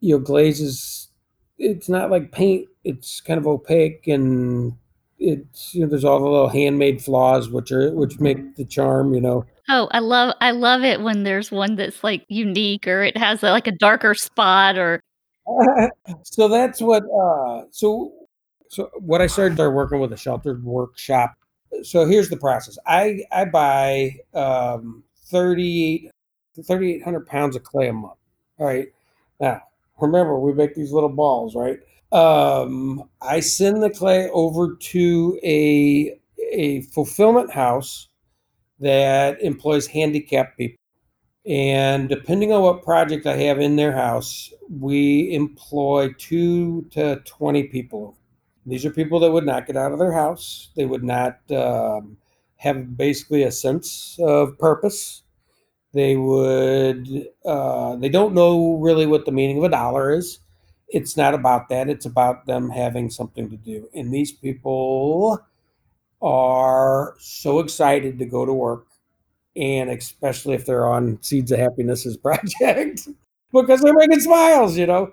[0.00, 1.08] you know, glaze is
[1.58, 2.68] it's not like paint.
[2.84, 4.74] It's kind of opaque and
[5.18, 9.14] it's you know, there's all the little handmade flaws which are which make the charm,
[9.14, 9.46] you know.
[9.68, 13.42] Oh, I love I love it when there's one that's, like, unique or it has,
[13.42, 15.00] like, a darker spot or
[16.24, 18.12] So that's what, uh so
[18.68, 21.34] so what I started working with a sheltered workshop.
[21.82, 22.78] So here's the process.
[22.86, 26.10] I I buy um 30
[26.56, 28.18] 3,800 pounds of clay a month.
[28.58, 28.88] All right.
[29.40, 29.62] Now,
[30.00, 31.80] remember, we make these little balls, right?
[32.12, 36.18] Um, I send the clay over to a
[36.52, 38.08] a fulfillment house
[38.82, 40.76] that employs handicapped people.
[41.46, 47.64] And depending on what project I have in their house, we employ two to 20
[47.64, 48.16] people.
[48.66, 50.70] These are people that would not get out of their house.
[50.76, 52.16] They would not um,
[52.56, 55.22] have basically a sense of purpose.
[55.92, 60.38] They would, uh, they don't know really what the meaning of a dollar is.
[60.88, 61.88] It's not about that.
[61.88, 63.88] It's about them having something to do.
[63.94, 65.40] And these people
[66.22, 68.86] are so excited to go to work
[69.56, 73.08] and especially if they're on Seeds of Happiness's project
[73.52, 75.12] because they're making smiles, you know.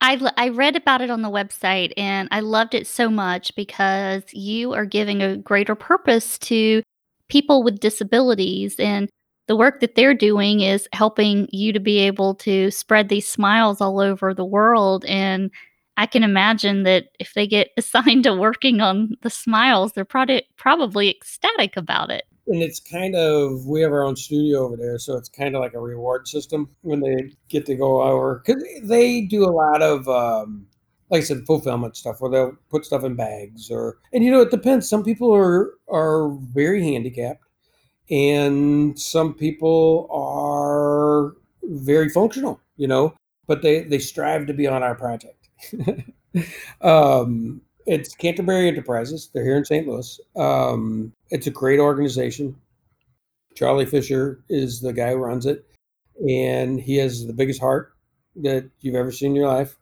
[0.00, 4.22] I, I read about it on the website, and I loved it so much because
[4.32, 6.82] you are giving a greater purpose to
[7.28, 9.08] people with disabilities, and
[9.48, 13.80] the work that they're doing is helping you to be able to spread these smiles
[13.80, 15.50] all over the world, and
[15.98, 20.42] I can imagine that if they get assigned to working on the smiles, they're prodi
[20.56, 22.24] probably ecstatic about it.
[22.46, 25.74] And it's kind of we have our own studio over there, so it's kinda like
[25.74, 30.08] a reward system when they get to go over 'cause they do a lot of,
[30.08, 30.66] um,
[31.10, 34.40] like I said, fulfillment stuff where they'll put stuff in bags or and, you know,
[34.40, 34.88] it depends.
[34.88, 37.44] Some people are are very handicapped,
[38.10, 41.34] and some people are
[41.64, 43.14] very functional, you know,
[43.46, 45.37] but they they strive to be on our project.
[46.82, 49.30] Um, it's Canterbury Enterprises.
[49.32, 49.88] They're here in St.
[49.88, 50.20] Louis.
[50.36, 52.54] Um, it's a great organization.
[53.54, 55.64] Charlie Fisher is the guy who runs it,
[56.28, 57.94] and he has the biggest heart
[58.36, 59.76] that you've ever seen in your life.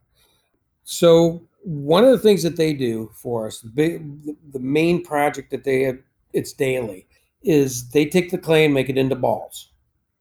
[0.85, 5.51] So one of the things that they do for us, the big, the main project
[5.51, 5.99] that they have,
[6.33, 7.07] it's daily,
[7.43, 9.73] is they take the clay and make it into balls.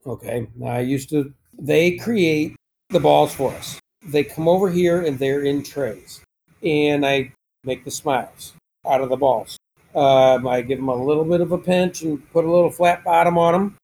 [0.06, 0.48] Okay.
[0.66, 2.56] I used to, they create
[2.90, 3.80] the balls for us.
[4.06, 6.22] They come over here and they're in trays,
[6.62, 8.54] and I make the smiles
[8.88, 9.58] out of the balls.
[9.96, 13.04] Um, I give them a little bit of a pinch and put a little flat
[13.04, 13.78] bottom on them.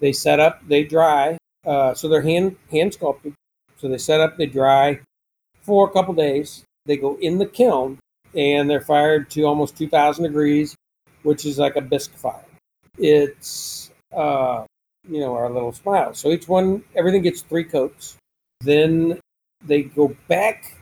[0.00, 1.38] They set up, they dry.
[1.66, 3.34] Uh, so they're hand hand sculpted.
[3.76, 5.00] So they set up, they dry
[5.62, 6.64] for a couple days.
[6.86, 7.98] They go in the kiln
[8.34, 10.74] and they're fired to almost 2,000 degrees,
[11.22, 12.44] which is like a bisque fire.
[12.96, 14.64] It's uh,
[15.08, 16.14] you know our little smile.
[16.14, 18.16] So each one, everything gets three coats.
[18.60, 19.20] Then
[19.64, 20.76] they go back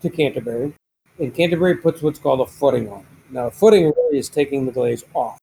[0.00, 0.72] to Canterbury,
[1.18, 3.06] and Canterbury puts what's called a footing on.
[3.30, 5.38] Now, a footing really is taking the glaze off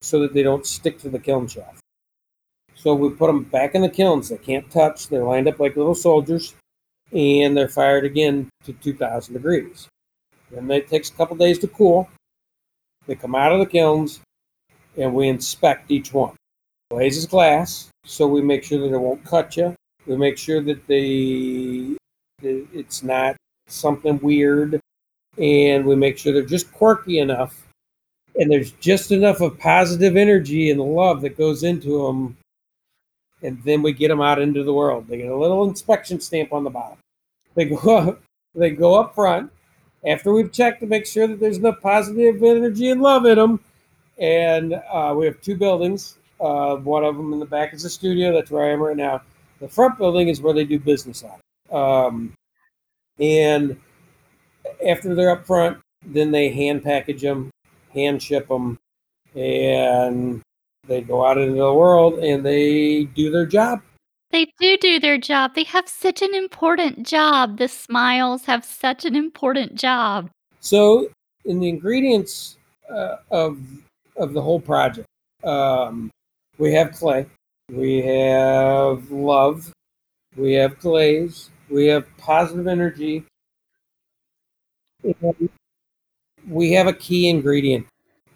[0.00, 1.80] so that they don't stick to the kiln shaft.
[2.74, 4.28] So we put them back in the kilns.
[4.28, 5.08] They can't touch.
[5.08, 6.54] They're lined up like little soldiers,
[7.12, 9.88] and they're fired again to 2,000 degrees.
[10.50, 12.08] Then it takes a couple days to cool.
[13.06, 14.20] They come out of the kilns,
[14.96, 16.36] and we inspect each one.
[16.90, 19.74] Glaze is glass, so we make sure that it won't cut you.
[20.08, 21.96] We make sure that the,
[22.40, 24.80] the it's not something weird,
[25.36, 27.68] and we make sure they're just quirky enough,
[28.36, 32.38] and there's just enough of positive energy and love that goes into them,
[33.42, 35.06] and then we get them out into the world.
[35.06, 36.96] They get a little inspection stamp on the bottom.
[37.54, 38.22] They go up,
[38.54, 39.52] they go up front
[40.06, 43.60] after we've checked to make sure that there's enough positive energy and love in them.
[44.18, 46.16] And uh, we have two buildings.
[46.40, 48.32] Uh, one of them in the back is a studio.
[48.32, 49.20] That's where I am right now.
[49.60, 51.40] The front building is where they do business on.
[51.70, 52.32] Um,
[53.18, 53.78] and
[54.86, 57.50] after they're up front, then they hand package them,
[57.92, 58.78] hand ship them,
[59.34, 60.40] and
[60.86, 63.82] they go out into the world and they do their job.
[64.30, 65.54] They do do their job.
[65.54, 67.58] They have such an important job.
[67.58, 70.30] The smiles have such an important job.
[70.60, 71.08] So,
[71.44, 72.58] in the ingredients
[72.90, 73.58] uh, of
[74.16, 75.06] of the whole project,
[75.44, 76.10] um,
[76.58, 77.26] we have clay,
[77.70, 79.72] we have love,
[80.36, 83.24] we have glaze, we have positive energy,
[86.48, 87.86] we have a key ingredient.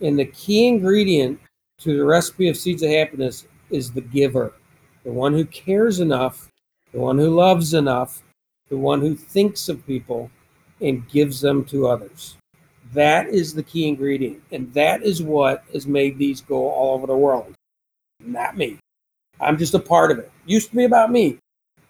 [0.01, 1.41] And the key ingredient
[1.79, 4.53] to the recipe of Seeds of Happiness is the giver,
[5.05, 6.49] the one who cares enough,
[6.93, 8.23] the one who loves enough,
[8.69, 10.31] the one who thinks of people
[10.81, 12.37] and gives them to others.
[12.93, 14.43] That is the key ingredient.
[14.51, 17.55] And that is what has made these go all over the world.
[18.21, 18.79] Not me.
[19.43, 20.31] I'm just a part of it.
[20.47, 21.39] Used to be about me.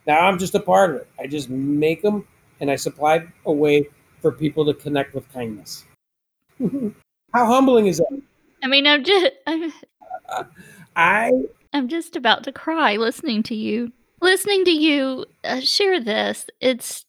[0.07, 1.09] Now I'm just a part of it.
[1.21, 2.27] I just make them
[2.61, 3.89] and I supply a way
[4.21, 5.85] for people to connect with kindness.
[6.61, 8.23] How humbling is that?
[8.63, 9.73] I mean, I'm just I'm,
[10.97, 11.33] I
[11.73, 13.93] I'm just about to cry listening to you.
[14.21, 17.05] Listening to you uh, share this, it's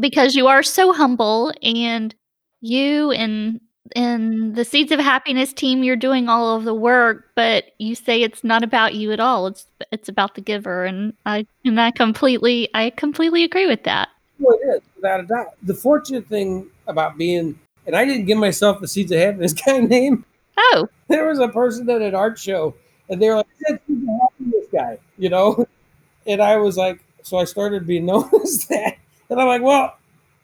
[0.00, 2.14] because you are so humble and
[2.60, 3.60] you and
[3.94, 8.22] and the Seeds of Happiness team, you're doing all of the work, but you say
[8.22, 9.46] it's not about you at all.
[9.46, 14.08] It's it's about the giver, and I and I completely I completely agree with that.
[14.38, 15.48] Well, it is without a doubt.
[15.62, 19.80] The fortunate thing about being, and I didn't give myself the Seeds of Happiness guy
[19.80, 20.24] name.
[20.56, 22.74] Oh, there was a person at an art show,
[23.10, 25.66] and they were like, "Seeds of Happiness guy," you know,
[26.26, 28.96] and I was like, so I started being known as that,
[29.28, 29.98] and I'm like, well,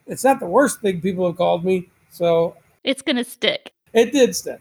[0.06, 3.72] it's not the worst thing people have called me, so it's gonna stick.
[3.92, 4.60] It did stick.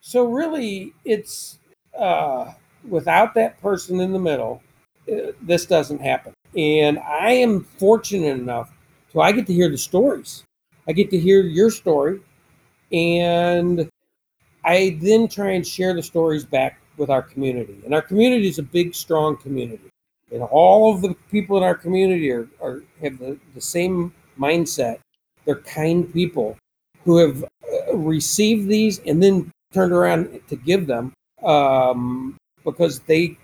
[0.00, 1.58] So really, it's
[1.98, 2.52] uh,
[2.88, 4.62] without that person in the middle,
[5.10, 6.32] uh, this doesn't happen.
[6.56, 8.72] And I am fortunate enough
[9.12, 10.44] so I get to hear the stories.
[10.88, 12.20] I get to hear your story,
[12.90, 13.90] and
[14.64, 17.78] I then try and share the stories back with our community.
[17.84, 19.90] And our community is a big, strong community.
[20.32, 24.98] And all of the people in our community are, are have the, the same mindset.
[25.44, 26.56] They're kind people
[27.04, 31.12] who have uh, received these and then turned around to give them
[31.42, 33.36] um, because they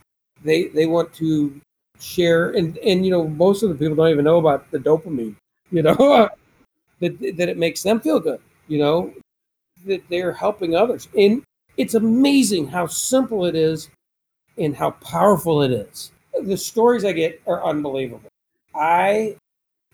[0.44, 1.60] they they want to
[2.00, 2.50] share.
[2.50, 5.34] And and you know most of the people don't even know about the dopamine
[5.70, 6.28] you know
[7.00, 9.12] that that it makes them feel good you know
[9.86, 11.08] that they're helping others.
[11.16, 11.42] And
[11.76, 13.88] it's amazing how simple it is
[14.56, 16.12] and how powerful it is.
[16.42, 18.28] The stories i get are unbelievable.
[18.74, 19.36] I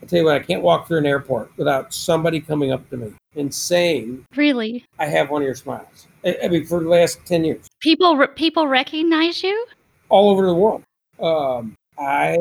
[0.05, 2.99] I tell you what, I can't walk through an airport without somebody coming up to
[2.99, 6.91] me and saying, "Really, I have one of your smiles." I, I mean, for the
[6.91, 9.67] last ten years, people people recognize you
[10.11, 10.83] all over the world.
[11.21, 12.39] Um, I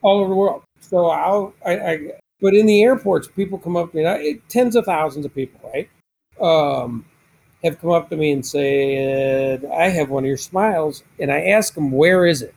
[0.00, 0.62] all over the world.
[0.80, 4.06] So I'll, I, I, but in the airports, people come up to me.
[4.06, 5.90] I, tens of thousands of people, right?
[6.40, 7.04] Um,
[7.62, 11.48] have come up to me and said, "I have one of your smiles," and I
[11.48, 12.54] ask them, "Where is it?"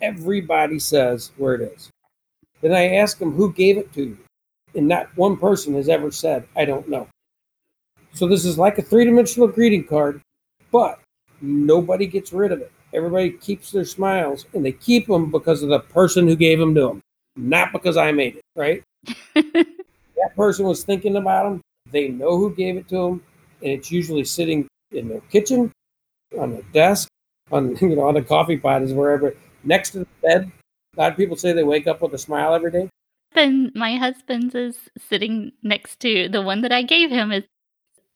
[0.00, 1.90] Everybody says where it is.
[2.60, 4.18] Then I ask them who gave it to you.
[4.74, 7.08] And not one person has ever said, I don't know.
[8.12, 10.20] So this is like a three dimensional greeting card,
[10.72, 10.98] but
[11.40, 12.72] nobody gets rid of it.
[12.94, 16.74] Everybody keeps their smiles and they keep them because of the person who gave them
[16.74, 17.00] to them,
[17.36, 18.82] not because I made it, right?
[19.34, 21.60] that person was thinking about them.
[21.90, 23.22] They know who gave it to them,
[23.62, 25.70] and it's usually sitting in their kitchen,
[26.38, 27.08] on their desk,
[27.50, 30.50] on you know on the coffee pot is wherever next to the bed
[31.00, 32.88] lot of people say they wake up with a smile every day.
[33.34, 37.32] And my husband's is sitting next to the one that I gave him.
[37.32, 37.44] Is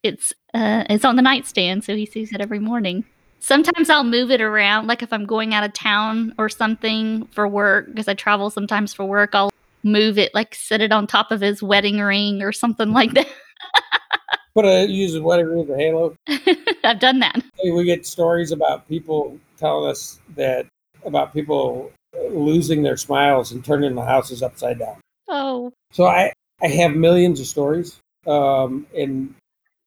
[0.03, 3.05] it's uh, it's on the nightstand, so he sees it every morning.
[3.41, 7.49] Sometimes I'll move it around, like if I'm going out of town or something for
[7.49, 9.31] work, because I travel sometimes for work.
[9.35, 9.51] I'll
[9.83, 13.29] move it, like set it on top of his wedding ring or something like that.
[14.55, 16.17] Put a use a wedding ring as a halo.
[16.85, 17.43] I've done that.
[17.63, 20.67] We get stories about people telling us that
[21.05, 21.93] about people
[22.31, 25.01] losing their smiles and turning the houses upside down.
[25.29, 25.73] Oh.
[25.93, 28.01] So I, I have millions of stories.
[28.27, 29.35] Um, and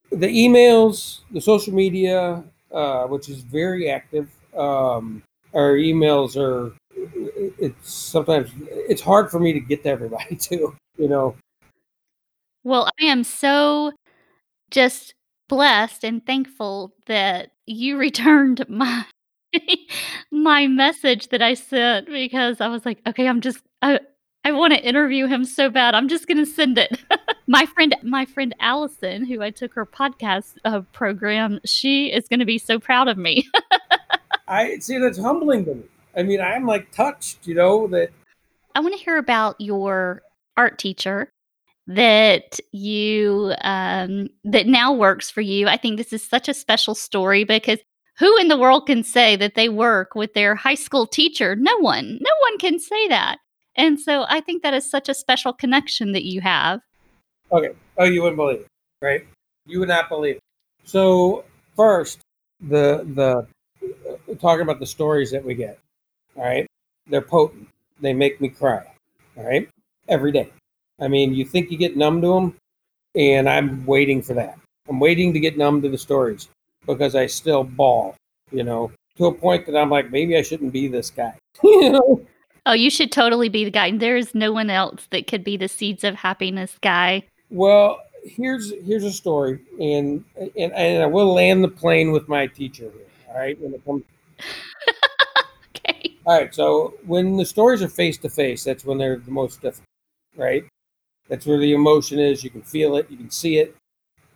[0.09, 5.21] the emails, the social media, uh, which is very active, um,
[5.53, 11.07] our emails are, it's sometimes, it's hard for me to get to everybody too, you
[11.07, 11.35] know.
[12.63, 13.91] Well, I am so
[14.71, 15.13] just
[15.49, 19.05] blessed and thankful that you returned my
[20.31, 23.99] my message that I sent because I was like, okay, I'm just I
[24.45, 25.95] I want to interview him so bad.
[25.95, 26.99] I'm just gonna send it.
[27.47, 32.39] my friend, my friend Allison, who I took her podcast uh, program, she is going
[32.39, 33.47] to be so proud of me.
[34.47, 35.83] I see that's humbling to me.
[36.15, 38.11] I mean, I'm like touched, you know that.
[38.75, 40.21] I want to hear about your
[40.57, 41.29] art teacher
[41.87, 45.67] that you um, that now works for you.
[45.67, 47.79] I think this is such a special story because
[48.17, 51.55] who in the world can say that they work with their high school teacher?
[51.55, 52.19] No one.
[52.21, 53.39] No one can say that.
[53.75, 56.81] And so I think that is such a special connection that you have.
[57.51, 57.71] Okay.
[57.97, 58.67] Oh, you wouldn't believe it,
[59.01, 59.25] right?
[59.65, 60.41] You would not believe it.
[60.83, 61.45] So
[61.75, 62.19] first,
[62.61, 63.47] the the
[64.09, 65.79] uh, talking about the stories that we get.
[66.35, 66.67] All right,
[67.07, 67.67] they're potent.
[68.01, 68.83] They make me cry.
[69.37, 69.69] All right,
[70.09, 70.51] every day.
[70.99, 72.57] I mean, you think you get numb to them,
[73.15, 74.57] and I'm waiting for that.
[74.89, 76.49] I'm waiting to get numb to the stories
[76.85, 78.15] because I still ball,
[78.51, 81.35] you know, to a point that I'm like, maybe I shouldn't be this guy.
[81.63, 82.25] you know?
[82.65, 83.91] Oh, you should totally be the guy.
[83.91, 87.23] There is no one else that could be the seeds of happiness guy.
[87.49, 92.47] Well, here's here's a story, and and, and I will land the plane with my
[92.47, 93.07] teacher here.
[93.29, 94.03] All right, when it comes.
[95.75, 96.15] okay.
[96.25, 96.55] All right.
[96.55, 99.87] So when the stories are face to face, that's when they're the most difficult,
[100.37, 100.63] right?
[101.27, 102.43] That's where the emotion is.
[102.43, 103.75] You can feel it, you can see it,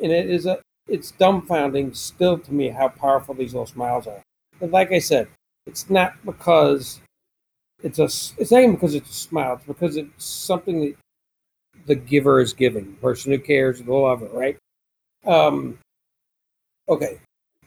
[0.02, 4.22] and it is a it's dumbfounding still to me how powerful these little smiles are.
[4.60, 5.28] But like I said,
[5.66, 7.02] it's not because
[7.84, 8.06] it's a
[8.42, 9.54] it's not even because it's a smile.
[9.56, 10.96] It's because it's something that
[11.86, 12.86] the giver is giving.
[12.86, 14.58] The person who cares, the lover, right?
[15.26, 15.78] Um.
[16.90, 17.20] Okay,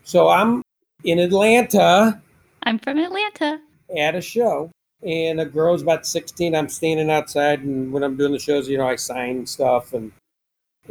[0.03, 0.63] so I'm
[1.05, 2.21] in Atlanta.
[2.63, 3.61] I'm from Atlanta.
[3.97, 4.71] At a show,
[5.03, 6.55] and a girl's about 16.
[6.55, 10.13] I'm standing outside, and when I'm doing the shows, you know, I sign stuff, and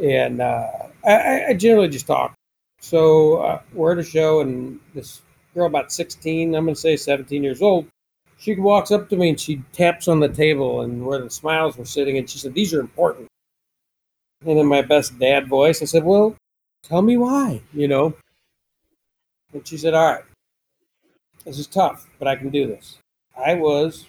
[0.02, 0.66] and uh,
[1.04, 2.34] I, I, generally just talk.
[2.80, 5.22] So uh, we're at a show, and this
[5.54, 7.86] girl about 16, I'm going to say 17 years old,
[8.40, 11.76] she walks up to me and she taps on the table and where the smiles
[11.76, 13.28] were sitting, and she said, "These are important."
[14.46, 16.34] And in my best dad voice, I said, "Well,
[16.82, 18.14] tell me why," you know.
[19.52, 20.24] And she said, "All right,
[21.44, 22.98] this is tough, but I can do this."
[23.36, 24.06] I was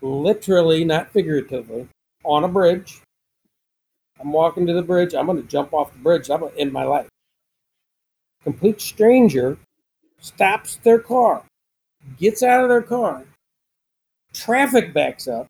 [0.00, 1.88] literally, not figuratively,
[2.24, 3.00] on a bridge.
[4.20, 5.14] I'm walking to the bridge.
[5.14, 6.30] I'm going to jump off the bridge.
[6.30, 7.08] I'm going to end my life.
[8.42, 9.58] Complete stranger
[10.20, 11.42] stops their car,
[12.18, 13.24] gets out of their car,
[14.32, 15.46] traffic backs up,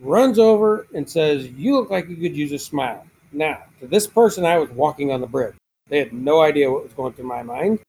[0.00, 3.04] runs over and says, You look like you could use a smile.
[3.32, 5.54] Now, to this person, I was walking on the bridge.
[5.88, 7.80] They had no idea what was going through my mind.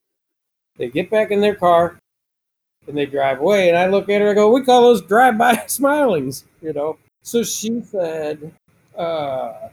[0.78, 2.00] They get back in their car
[2.88, 3.70] and they drive away.
[3.70, 6.98] And I look at her and go, We call those drive by smilings, you know.
[7.24, 8.54] So she said,
[9.00, 9.70] uh,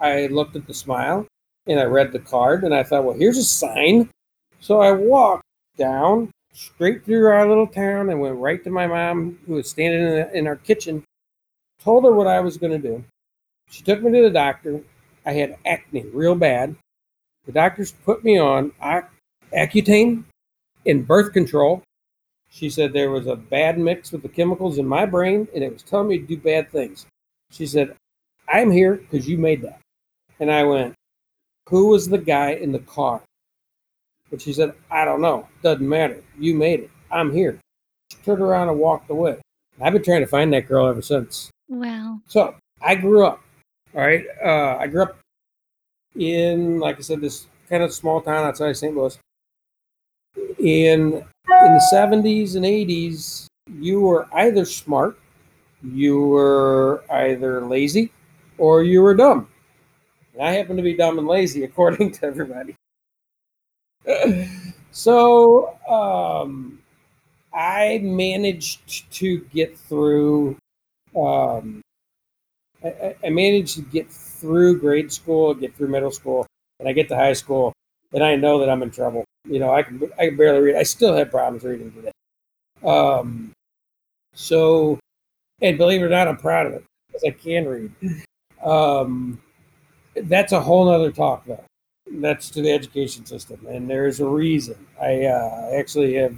[0.00, 1.26] I looked at the smile
[1.66, 4.08] and I read the card and I thought, Well, here's a sign
[4.60, 5.44] so I walked
[5.76, 10.02] down straight through our little town and went right to my mom, who was standing
[10.02, 11.04] in, the, in our kitchen.
[11.80, 13.04] Told her what I was going to do.
[13.70, 14.80] She took me to the doctor.
[15.24, 16.74] I had acne real bad.
[17.46, 18.72] The doctors put me on
[19.52, 20.24] Accutane
[20.86, 21.82] and birth control.
[22.50, 25.72] She said there was a bad mix with the chemicals in my brain and it
[25.72, 27.06] was telling me to do bad things.
[27.50, 27.94] She said,
[28.50, 29.80] I'm here because you made that.
[30.40, 30.94] And I went,
[31.68, 33.20] Who was the guy in the car?
[34.30, 35.48] But she said, I don't know.
[35.62, 36.22] Doesn't matter.
[36.38, 36.90] You made it.
[37.10, 37.58] I'm here.
[38.10, 39.38] She turned around and walked away.
[39.80, 41.50] I've been trying to find that girl ever since.
[41.68, 42.20] Wow.
[42.26, 43.40] So I grew up.
[43.94, 44.24] All right.
[44.44, 45.18] Uh, I grew up
[46.16, 48.94] in, like I said, this kind of small town outside of St.
[48.94, 49.18] Louis.
[50.58, 51.24] In
[51.64, 53.46] in the 70s and 80s,
[53.80, 55.18] you were either smart,
[55.82, 58.12] you were either lazy,
[58.58, 59.48] or you were dumb.
[60.34, 62.74] And I happen to be dumb and lazy, according to everybody.
[64.90, 66.78] so um,
[67.52, 70.56] I managed to get through.
[71.16, 71.80] Um,
[72.84, 76.46] I, managed to get through grade school, get through middle school,
[76.78, 77.72] and I get to high school,
[78.12, 79.24] and I know that I'm in trouble.
[79.48, 80.76] You know, I can I can barely read.
[80.76, 82.12] I still have problems reading today.
[82.84, 83.52] Um,
[84.34, 85.00] so,
[85.60, 87.90] and believe it or not, I'm proud of it because I can read.
[88.64, 89.40] Um,
[90.14, 91.64] that's a whole other talk, though
[92.10, 94.76] that's to the education system, and there is a reason.
[95.00, 96.36] I uh, actually have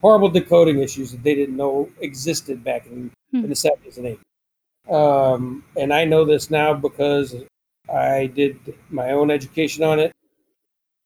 [0.00, 3.44] horrible decoding issues that they didn't know existed back in, hmm.
[3.44, 4.24] in the seventies and eighties.
[4.88, 7.34] Um, and I know this now because
[7.92, 10.12] I did my own education on it.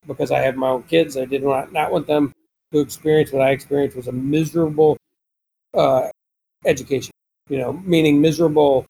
[0.05, 2.33] Because I have my own kids, I did not not want them
[2.73, 4.97] to experience what I experienced was a miserable
[5.73, 6.09] uh,
[6.65, 7.13] education.
[7.47, 8.85] You know, meaning miserable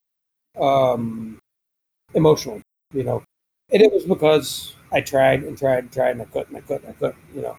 [0.60, 1.38] um,
[2.14, 2.62] emotionally.
[2.92, 3.22] You know,
[3.72, 6.88] and it was because I tried and tried and tried and I couldn't, I couldn't,
[6.88, 7.56] I couldn't, you know.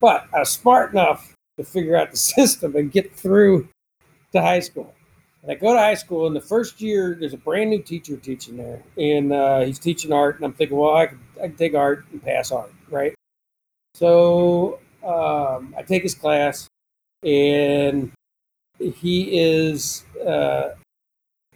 [0.00, 3.68] But I was smart enough to figure out the system and get through
[4.32, 4.94] to high school.
[5.42, 8.16] And I go to high school, and the first year, there's a brand new teacher
[8.16, 10.36] teaching there, and uh, he's teaching art.
[10.36, 13.14] And I'm thinking, well, I can, I can take art and pass art, right?
[13.94, 16.68] So um, I take his class,
[17.24, 18.12] and
[18.78, 20.70] he is, uh,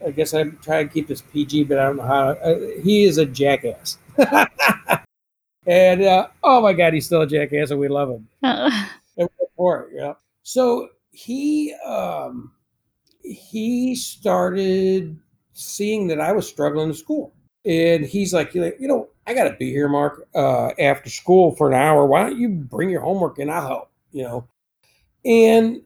[0.05, 2.29] I guess I'm trying to keep this PG, but I don't know how.
[2.31, 3.99] Uh, he is a jackass.
[5.67, 8.29] And uh, oh my God, he's still a jackass, and we love him.
[8.43, 8.89] Oh.
[9.17, 10.15] And for it, yeah.
[10.43, 12.51] So he um,
[13.23, 15.17] he started
[15.53, 17.33] seeing that I was struggling in school,
[17.65, 21.69] and he's like, you know, I got to be here, Mark, uh, after school for
[21.69, 22.07] an hour.
[22.07, 24.49] Why don't you bring your homework and I'll help, you know?
[25.25, 25.83] And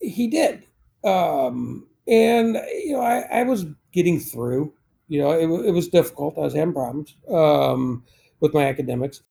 [0.00, 0.62] he did.
[1.02, 4.72] Um, and you know, I, I was getting through.
[5.08, 6.36] You know, it, it was difficult.
[6.36, 7.16] I was having problems.
[7.30, 8.04] Um,
[8.40, 9.22] with my academics.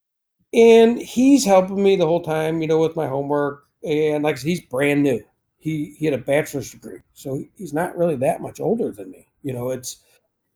[0.53, 3.65] And he's helping me the whole time, you know, with my homework.
[3.83, 5.23] And like I said, he's brand new.
[5.57, 9.27] He he had a bachelor's degree, so he's not really that much older than me.
[9.43, 9.97] You know, it's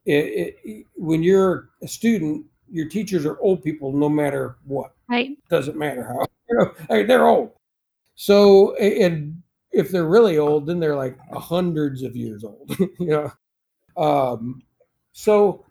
[0.05, 4.93] it, it, when you're a student, your teachers are old people, no matter what.
[5.09, 5.31] Right.
[5.49, 6.25] Doesn't matter how.
[6.49, 7.51] You know, I mean, they're old.
[8.15, 9.40] So and
[9.71, 12.75] if they're really old, then they're like hundreds of years old.
[12.99, 13.31] you know,
[13.97, 14.61] um,
[15.13, 15.65] so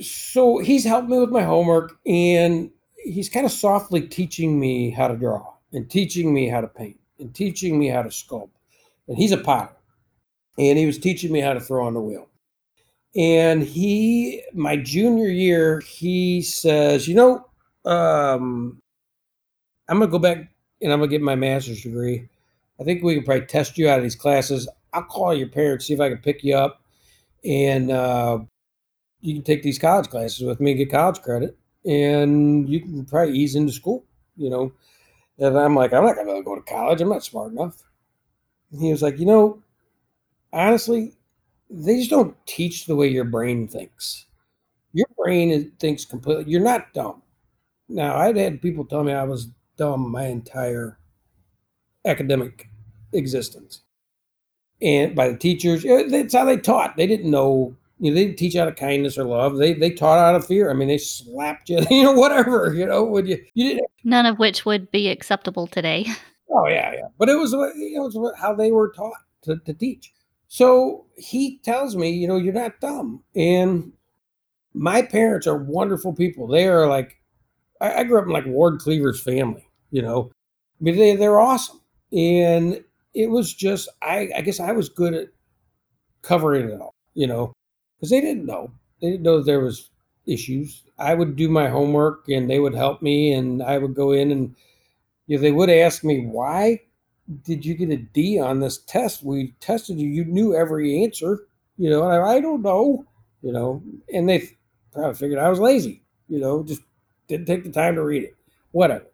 [0.00, 5.08] so he's helped me with my homework, and he's kind of softly teaching me how
[5.08, 8.50] to draw, and teaching me how to paint, and teaching me how to sculpt.
[9.08, 9.76] And he's a potter,
[10.58, 12.28] and he was teaching me how to throw on the wheel.
[13.14, 17.46] And he, my junior year, he says, you know,
[17.90, 18.82] um,
[19.88, 20.50] I'm gonna go back
[20.82, 22.28] and I'm gonna get my master's degree.
[22.80, 24.68] I think we can probably test you out of these classes.
[24.92, 26.82] I'll call your parents, see if I can pick you up,
[27.44, 28.40] and uh,
[29.20, 33.04] you can take these college classes with me, and get college credit, and you can
[33.04, 34.04] probably ease into school.
[34.36, 34.72] You know,
[35.38, 37.00] and I'm like, I'm not gonna go to college.
[37.00, 37.82] I'm not smart enough.
[38.72, 39.62] And he was like, you know,
[40.52, 41.14] honestly,
[41.70, 44.26] they just don't teach the way your brain thinks.
[44.92, 46.50] Your brain thinks completely.
[46.50, 47.22] You're not dumb.
[47.88, 50.98] Now, I've had people tell me I was dumb my entire
[52.04, 52.68] academic
[53.12, 53.82] existence.
[54.82, 56.96] And by the teachers, that's how they taught.
[56.96, 59.56] They didn't know, you know, they didn't teach out of kindness or love.
[59.56, 60.70] They they taught out of fear.
[60.70, 64.26] I mean, they slapped you, you know, whatever, you know, when you you didn't None
[64.26, 66.06] of which would be acceptable today.
[66.48, 67.08] Oh yeah, yeah.
[67.18, 70.12] But it was it was how they were taught to, to teach.
[70.46, 73.22] So he tells me, you know, you're not dumb.
[73.34, 73.92] And
[74.72, 76.46] my parents are wonderful people.
[76.46, 77.20] They are like
[77.80, 80.30] I, I grew up in like Ward Cleaver's family, you know.
[80.80, 81.80] I mean, they, they're awesome.
[82.12, 82.84] And
[83.14, 85.28] it was just, I, I guess I was good at
[86.22, 87.52] covering it all, you know,
[87.96, 88.70] because they didn't know.
[89.00, 89.90] They didn't know there was
[90.26, 90.82] issues.
[90.98, 94.30] I would do my homework and they would help me and I would go in
[94.30, 94.54] and
[95.26, 96.80] you know, they would ask me, why
[97.44, 99.22] did you get a D on this test?
[99.22, 100.08] We tested you.
[100.08, 103.04] You knew every answer, you know, and I, I don't know,
[103.42, 103.82] you know,
[104.12, 104.50] and they
[104.92, 106.82] probably figured I was lazy, you know, just
[107.28, 108.36] didn't take the time to read it.
[108.70, 109.06] Whatever.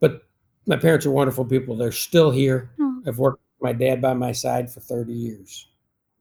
[0.00, 0.22] But
[0.66, 1.76] my parents are wonderful people.
[1.76, 2.70] They're still here.
[2.80, 3.02] Oh.
[3.06, 5.68] I've worked with my dad by my side for 30 years.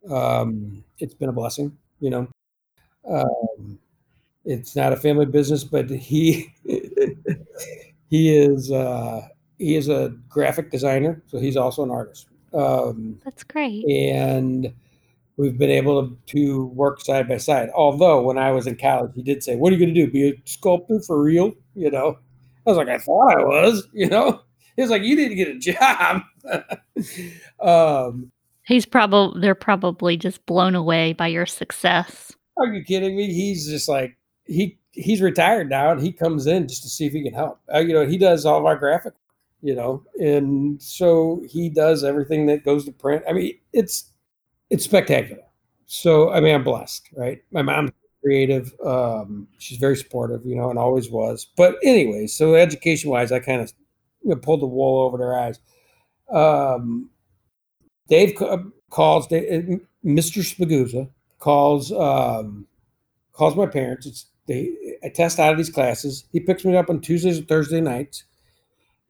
[0.10, 2.28] Um, it's been a blessing, you know.
[3.10, 3.80] Um,
[4.46, 6.54] it's not a family business, but he
[8.10, 12.28] he is uh, he is a graphic designer, so he's also an artist.
[12.54, 13.86] Um, That's great.
[13.86, 14.74] and
[15.36, 17.70] we've been able to, to work side by side.
[17.76, 20.12] Although when I was in college, he did say, "What are you going to do?
[20.12, 22.18] Be a sculptor for real?" You know,
[22.68, 24.42] I was like, "I thought I was." You know,
[24.76, 26.22] he was like, "You need to get a job."
[27.60, 28.32] um,
[28.68, 32.34] He's probably they're probably just blown away by your success.
[32.58, 33.34] are you kidding me?
[33.34, 37.14] He's just like he he's retired now, and he comes in just to see if
[37.14, 37.60] he can help.
[37.74, 39.14] Uh, you know, he does all of our graphic.
[39.62, 43.24] You know, and so he does everything that goes to print.
[43.28, 44.12] I mean, it's
[44.70, 45.44] it's spectacular.
[45.86, 47.42] So I mean, I'm blessed, right?
[47.52, 47.92] My mom's
[48.28, 48.74] creative.
[48.86, 51.48] Um, she's very supportive, you know, and always was.
[51.56, 53.72] But anyway, so education wise, I kind of
[54.22, 55.60] you know, pulled the wool over their eyes.
[56.30, 57.10] Um,
[58.10, 58.36] Dave
[58.90, 60.44] calls Dave, Mr.
[60.44, 61.10] Spaguzza
[61.40, 62.68] calls um,
[63.32, 64.06] calls my parents.
[64.06, 64.74] It's they
[65.04, 66.26] I test out of these classes.
[66.34, 68.26] He picks me up on Tuesdays and Thursday nights.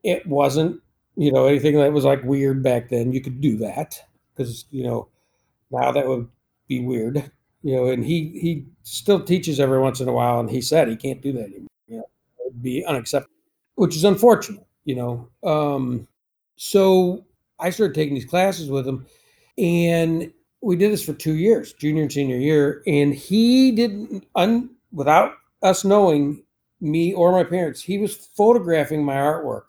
[0.04, 0.80] It wasn't
[1.16, 3.12] you know anything that was like weird back then.
[3.12, 4.00] You could do that
[4.36, 5.08] because you know
[5.72, 6.28] now that would
[6.68, 7.32] be weird.
[7.62, 10.88] You know, and he he still teaches every once in a while, and he said
[10.88, 11.68] he can't do that anymore.
[11.88, 12.04] You know,
[12.38, 13.34] it would be unacceptable,
[13.74, 14.66] which is unfortunate.
[14.84, 16.06] You know, um,
[16.56, 17.24] so
[17.58, 19.06] I started taking these classes with him,
[19.58, 24.70] and we did this for two years, junior and senior year, and he didn't un,
[24.92, 25.32] without
[25.62, 26.42] us knowing
[26.80, 29.64] me or my parents, he was photographing my artwork.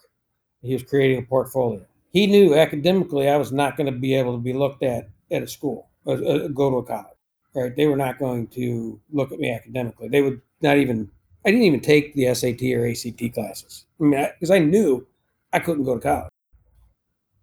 [0.61, 1.85] He was creating a portfolio.
[2.11, 5.43] He knew academically I was not going to be able to be looked at at
[5.43, 7.18] a school, uh, uh, go to a college.
[7.55, 7.75] Right?
[7.75, 10.07] They were not going to look at me academically.
[10.07, 11.09] They would not even.
[11.45, 13.85] I didn't even take the SAT or ACT classes.
[13.99, 15.07] I mean, because I, I knew
[15.53, 16.31] I couldn't go to college.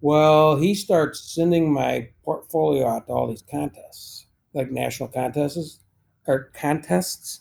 [0.00, 5.80] Well, he starts sending my portfolio out to all these contests, like national contests
[6.26, 7.40] or contests,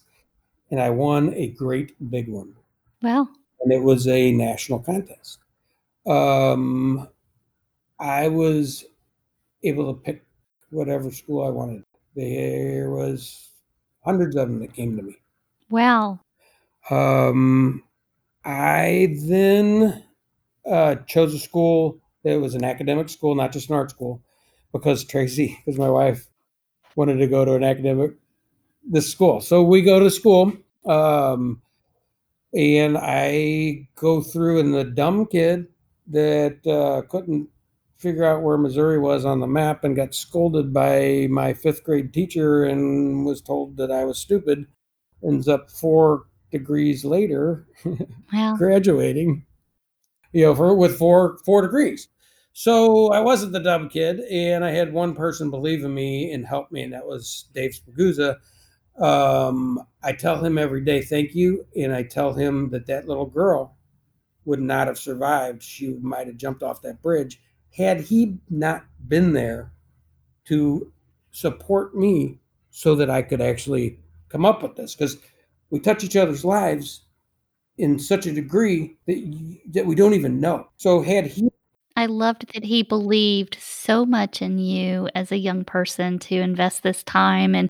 [0.72, 2.56] and I won a great big one,
[3.02, 3.30] Well,
[3.62, 5.40] and it was a national contest.
[6.08, 7.08] Um,
[8.00, 8.86] I was
[9.64, 10.24] able to pick
[10.70, 11.84] whatever school I wanted.
[12.16, 13.50] There was
[14.04, 15.18] hundreds of them that came to me.
[15.70, 16.20] wow.
[16.90, 17.84] Um,
[18.46, 20.04] I then
[20.70, 24.22] uh, chose a school that was an academic school, not just an art school,
[24.72, 26.28] because Tracy, because my wife
[26.96, 28.12] wanted to go to an academic
[28.88, 29.42] this school.
[29.42, 30.54] So we go to school,
[30.86, 31.62] um,
[32.54, 35.68] and I go through, and the dumb kid
[36.08, 37.50] that uh, couldn't
[38.06, 42.14] figure out where Missouri was on the map and got scolded by my fifth grade
[42.14, 44.68] teacher and was told that I was stupid
[45.26, 47.66] ends up four degrees later
[48.32, 49.44] Well, graduating.
[50.34, 52.08] you know, for with four four degrees.
[52.54, 56.46] So I wasn't the dumb kid, and I had one person believe in me and
[56.46, 58.38] help me, and that was Dave Spaguzza.
[59.02, 63.26] Um, I tell him every day, thank you, and I tell him that that little
[63.26, 63.76] girl
[64.46, 65.64] would not have survived.
[65.64, 67.42] She might have jumped off that bridge
[67.76, 69.72] had he not been there
[70.46, 70.92] to
[71.32, 74.00] support me so that I could actually
[74.30, 75.18] come up with this because
[75.70, 77.02] we touch each other's lives
[77.78, 80.68] in such a degree that that we don't even know.
[80.78, 81.50] So had he
[81.98, 86.84] I loved that he believed so much in you as a young person to invest
[86.84, 87.70] this time and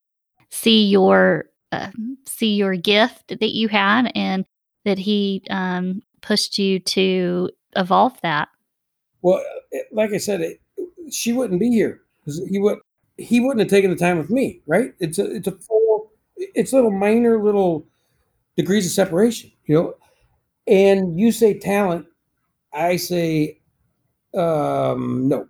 [0.50, 1.92] see your uh,
[2.28, 4.46] see your gift that you had and
[4.84, 8.50] that he um, pushed you to evolve that.
[9.26, 9.44] Well,
[9.94, 10.62] like I said, it,
[11.12, 12.80] she wouldn't be here because he would
[13.18, 14.94] he wouldn't have taken the time with me, right?
[15.00, 17.88] It's a it's a full it's little minor little
[18.58, 19.96] degrees of separation, you know.
[20.68, 22.08] And you say talent,
[22.74, 23.60] I say
[24.38, 25.48] um, no.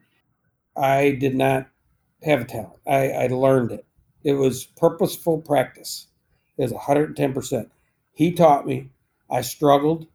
[0.77, 1.69] I did not
[2.23, 2.79] have a talent.
[2.87, 3.85] I, I learned it.
[4.23, 6.07] It was purposeful practice.
[6.57, 7.71] It was 110%.
[8.13, 8.91] He taught me.
[9.31, 10.07] I struggled.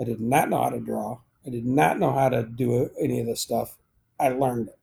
[0.00, 1.20] I did not know how to draw.
[1.48, 3.76] I did not know how to do any of this stuff.
[4.20, 4.78] I learned it.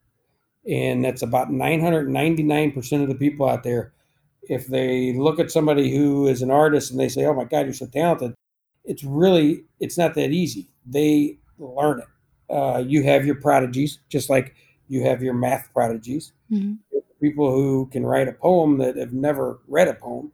[0.72, 3.93] And that's about 999% of the people out there.
[4.43, 7.66] If they look at somebody who is an artist and they say, oh my God,
[7.66, 8.34] you're so talented,
[8.84, 10.68] it's really, it's not that easy.
[10.86, 12.07] They learn it
[12.49, 14.55] uh, you have your prodigies, just like
[14.88, 16.34] you have your math prodigies.
[16.51, 16.74] Mm-hmm.
[17.22, 20.32] People who can write a poem that have never read a poem.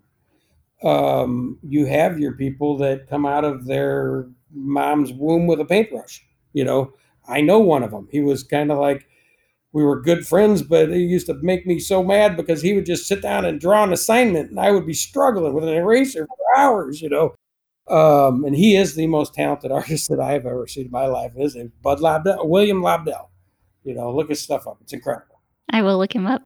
[0.83, 6.23] Um, you have your people that come out of their mom's womb with a paintbrush.
[6.53, 6.93] You know,
[7.27, 8.07] I know one of them.
[8.11, 9.07] He was kind of like
[9.73, 12.85] we were good friends, but he used to make me so mad because he would
[12.85, 16.27] just sit down and draw an assignment, and I would be struggling with an eraser
[16.27, 17.01] for hours.
[17.01, 17.35] You know,
[17.87, 21.33] um, and he is the most talented artist that I've ever seen in my life.
[21.35, 23.29] His name Bud Lobdell, William Lobdell.
[23.83, 25.39] You know, look his stuff up; it's incredible.
[25.69, 26.43] I will look him up.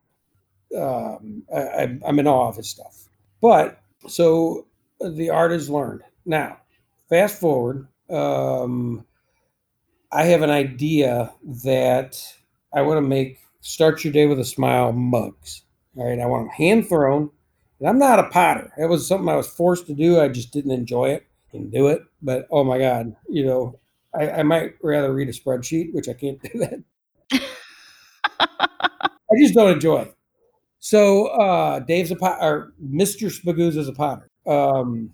[0.78, 3.08] Um, I, am in awe of his stuff.
[3.42, 4.68] But so
[5.00, 6.02] the art is learned.
[6.26, 6.58] Now,
[7.10, 7.88] fast forward.
[8.10, 9.06] Um,
[10.12, 11.34] I have an idea
[11.64, 12.22] that
[12.74, 15.64] I want to make start your day with a smile mugs.
[15.98, 17.30] All right, I want them hand thrown.
[17.80, 18.72] And I'm not a potter.
[18.78, 20.20] That was something I was forced to do.
[20.20, 22.04] I just didn't enjoy it and do it.
[22.22, 23.80] But oh my God, you know,
[24.14, 26.84] I, I might rather read a spreadsheet, which I can't do that.
[29.32, 30.16] I just don't enjoy it.
[30.80, 33.30] So uh, Dave's a pot, or Mr.
[33.30, 35.14] Spaguz is a potter, um,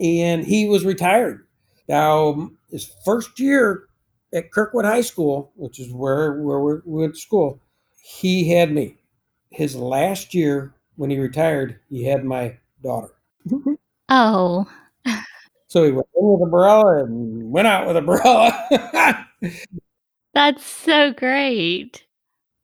[0.00, 1.47] and he was retired.
[1.88, 3.88] Now his first year
[4.32, 7.60] at Kirkwood High School, which is where where we went to school,
[8.02, 8.96] he had me.
[9.50, 13.14] His last year when he retired, he had my daughter.
[14.08, 14.66] Oh.
[15.70, 19.28] So he went in with a umbrella and went out with a umbrella.
[20.34, 22.06] That's so great.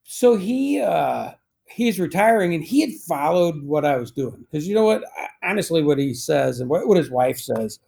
[0.04, 1.32] So he uh
[1.66, 4.46] he's retiring and he had followed what I was doing.
[4.50, 5.04] Because you know what?
[5.42, 7.78] Honestly, what he says and what, what his wife says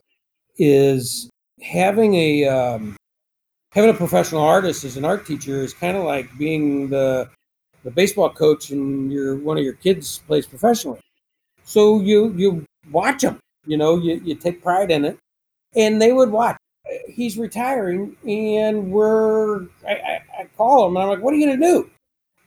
[0.58, 1.28] is
[1.62, 2.96] having a um,
[3.72, 7.28] having a professional artist as an art teacher is kind of like being the
[7.84, 11.00] the baseball coach and your one of your kids plays professionally.
[11.64, 15.18] So you you watch them, you know, you, you take pride in it,
[15.76, 16.56] and they would watch.
[17.08, 21.46] He's retiring, and we're I, I, I call him and I'm like, "What are you
[21.46, 21.90] gonna do?"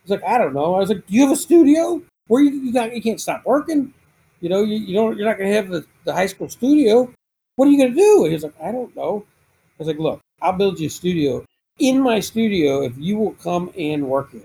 [0.02, 2.50] He's like, "I don't know." I was like, "Do you have a studio where you
[2.50, 3.92] you, you can't stop working?
[4.40, 7.12] You know, you, you don't you're not gonna have the, the high school studio.
[7.60, 10.20] What are you gonna do?" And he's like, "I don't know." I was like, "Look,
[10.40, 11.44] I'll build you a studio
[11.78, 14.44] in my studio if you will come and work here."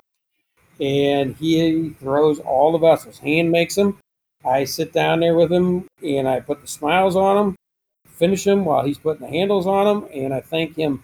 [0.80, 3.20] and he throws all the vessels.
[3.20, 3.98] Hand makes them.
[4.44, 7.56] I sit down there with him and I put the smiles on him,
[8.08, 11.04] finish them while he's putting the handles on them, and I thank him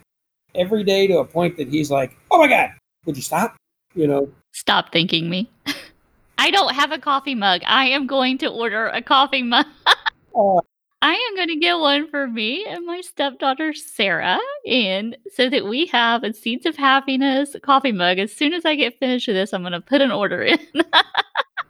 [0.53, 2.71] every day to a point that he's like, "Oh my God,
[3.05, 3.55] would you stop?"
[3.95, 5.49] You know, stop thanking me.
[6.37, 7.61] I don't have a coffee mug.
[7.65, 9.65] I am going to order a coffee mug.
[10.35, 10.61] uh,
[11.03, 15.65] I am going to get one for me and my stepdaughter Sarah, and so that
[15.65, 18.19] we have a Seeds of Happiness coffee mug.
[18.19, 20.59] As soon as I get finished with this, I'm going to put an order in.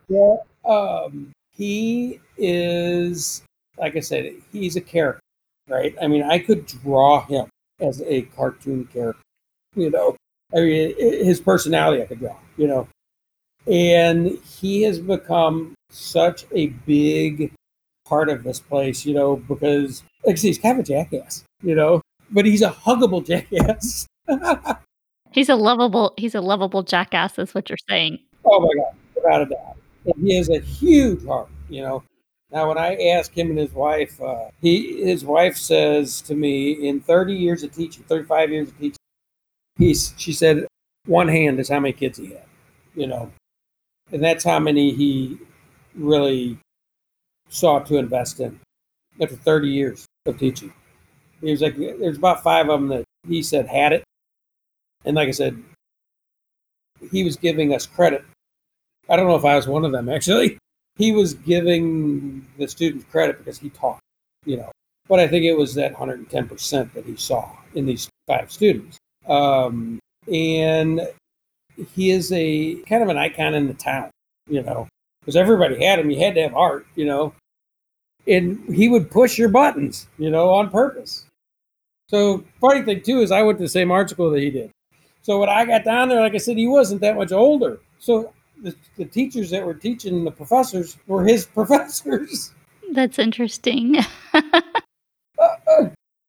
[0.09, 3.43] yeah, um, he is,
[3.77, 5.21] like I said, he's a character,
[5.69, 5.95] right?
[6.01, 7.47] I mean, I could draw him
[7.79, 9.23] as a cartoon character,
[9.75, 10.17] you know.
[10.53, 12.85] I mean, his personality I could draw, you know.
[13.65, 17.53] And he has become such a big
[18.05, 21.43] part of this place, you know, because like I say, he's kind of a jackass,
[21.63, 24.07] you know, but he's a huggable jackass.
[25.31, 28.19] he's a lovable he's a lovable jackass, is what you're saying.
[28.45, 29.77] Oh my god, without a doubt.
[30.05, 32.03] And he has a huge heart, you know.
[32.51, 36.71] Now, when I ask him and his wife, uh, he his wife says to me,
[36.71, 38.97] in 30 years of teaching, 35 years of teaching,
[39.77, 40.67] he's she said,
[41.05, 42.45] one hand is how many kids he had,
[42.93, 43.31] you know,
[44.11, 45.37] and that's how many he
[45.95, 46.57] really
[47.51, 48.59] sought to invest in
[49.21, 50.73] after 30 years of teaching.
[51.41, 54.03] He was like, there's about five of them that he said had it,
[55.05, 55.61] and like I said,
[57.11, 58.23] he was giving us credit.
[59.09, 60.57] I don't know if I was one of them actually.
[60.97, 63.99] He was giving the students credit because he taught,
[64.45, 64.71] you know.
[65.07, 68.97] But I think it was that 110% that he saw in these five students.
[69.27, 69.99] Um,
[70.31, 71.07] and
[71.95, 74.11] he is a kind of an icon in the town,
[74.47, 74.87] you know,
[75.21, 76.11] because everybody had him.
[76.11, 77.33] You had to have art, you know,
[78.27, 81.25] and he would push your buttons, you know, on purpose.
[82.09, 84.71] So funny thing too is I went to the same art school that he did.
[85.21, 87.79] So when I got down there, like I said, he wasn't that much older.
[87.99, 92.53] So the, the teachers that were teaching the professors were his professors.
[92.91, 93.97] That's interesting.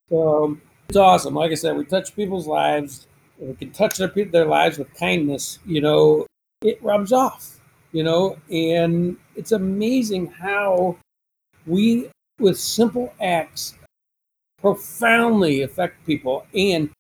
[0.09, 1.35] so it's awesome.
[1.35, 3.07] Like I said, we touch people's lives.
[3.39, 5.59] We can touch their their lives with kindness.
[5.67, 6.27] You know,
[6.63, 7.59] it rubs off.
[7.93, 10.97] You know, and it's amazing how
[11.67, 12.09] we,
[12.39, 13.75] with simple acts,
[14.61, 16.91] profoundly affect people, and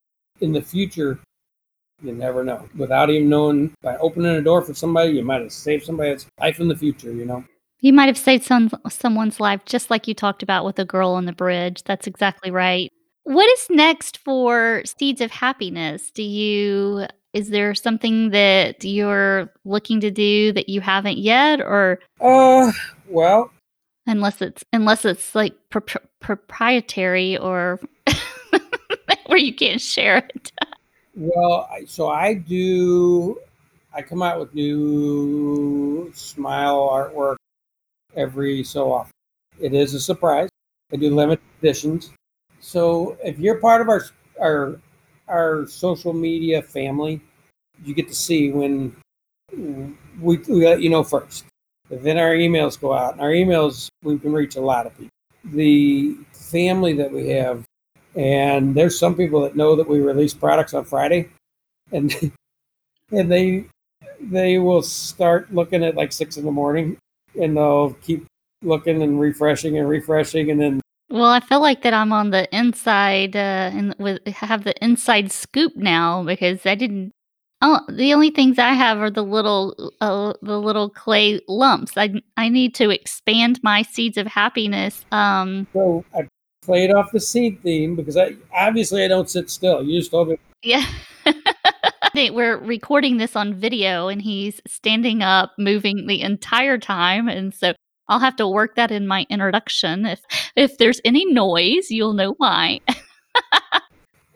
[0.40, 1.18] in the future
[2.02, 2.68] you never know.
[2.76, 6.60] Without even knowing, by opening a door for somebody, you might have saved somebody's life
[6.60, 7.44] in the future, you know?
[7.80, 11.10] You might have saved some someone's life, just like you talked about with the girl
[11.10, 11.82] on the bridge.
[11.84, 12.90] That's exactly right.
[13.24, 16.10] What is next for Seeds of Happiness?
[16.10, 21.98] Do you is there something that you're looking to do that you haven't yet or
[22.20, 22.70] Uh,
[23.08, 23.50] well,
[24.06, 25.82] unless it's unless it's like pro-
[26.20, 27.80] proprietary or
[29.26, 30.52] where you can't share it.
[31.14, 33.38] Well, so I do.
[33.94, 37.36] I come out with new smile artwork
[38.16, 39.12] every so often.
[39.60, 40.48] It is a surprise.
[40.92, 42.10] I do limited editions.
[42.60, 44.02] So if you're part of our
[44.40, 44.80] our
[45.28, 47.20] our social media family,
[47.84, 48.96] you get to see when
[50.20, 51.44] we, we let you know first.
[51.98, 53.12] Then our emails go out.
[53.12, 55.10] And our emails we can reach a lot of people.
[55.44, 57.64] The family that we have
[58.14, 61.28] and there's some people that know that we release products on Friday,
[61.92, 62.14] and
[63.12, 63.64] and they
[64.20, 66.96] they will start looking at like six in the morning,
[67.40, 68.26] and they'll keep
[68.62, 70.80] looking and refreshing and refreshing, and then.
[71.10, 75.30] Well, I feel like that I'm on the inside, uh, and with have the inside
[75.30, 77.12] scoop now because I didn't.
[77.64, 81.92] Oh, the only things I have are the little, uh, the little clay lumps.
[81.96, 85.04] I I need to expand my seeds of happiness.
[85.12, 86.26] Um, so I
[86.62, 89.82] played off the seed theme because I obviously I don't sit still.
[89.84, 90.36] You just told me.
[90.62, 90.84] Yeah.
[92.14, 97.28] We're recording this on video and he's standing up, moving the entire time.
[97.28, 97.74] And so
[98.08, 100.04] I'll have to work that in my introduction.
[100.04, 100.20] If
[100.56, 102.80] if there's any noise, you'll know why.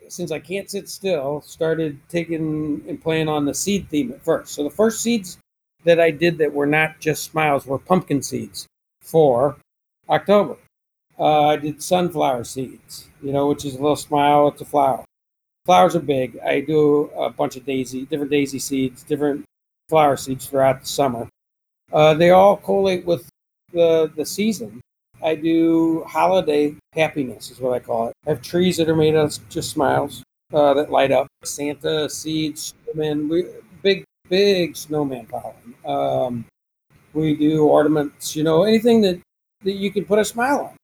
[0.08, 4.54] Since I can't sit still, started taking and playing on the seed theme at first.
[4.54, 5.38] So the first seeds
[5.84, 8.66] that I did that were not just smiles were pumpkin seeds
[9.00, 9.56] for
[10.08, 10.56] October.
[11.18, 14.48] Uh, I did sunflower seeds, you know, which is a little smile.
[14.48, 15.04] It's a flower.
[15.64, 16.38] Flowers are big.
[16.44, 19.44] I do a bunch of daisy, different daisy seeds, different
[19.88, 21.28] flower seeds throughout the summer.
[21.92, 23.28] Uh, they all collate with
[23.72, 24.80] the the season.
[25.26, 28.14] I do holiday happiness, is what I call it.
[28.26, 30.22] I have trees that are made of just smiles
[30.54, 31.26] uh, that light up.
[31.42, 33.44] Santa seeds, snowman, we,
[33.82, 35.74] big big snowman pollen.
[35.84, 36.44] Um,
[37.12, 39.20] we do ornaments, you know, anything that
[39.64, 40.76] that you can put a smile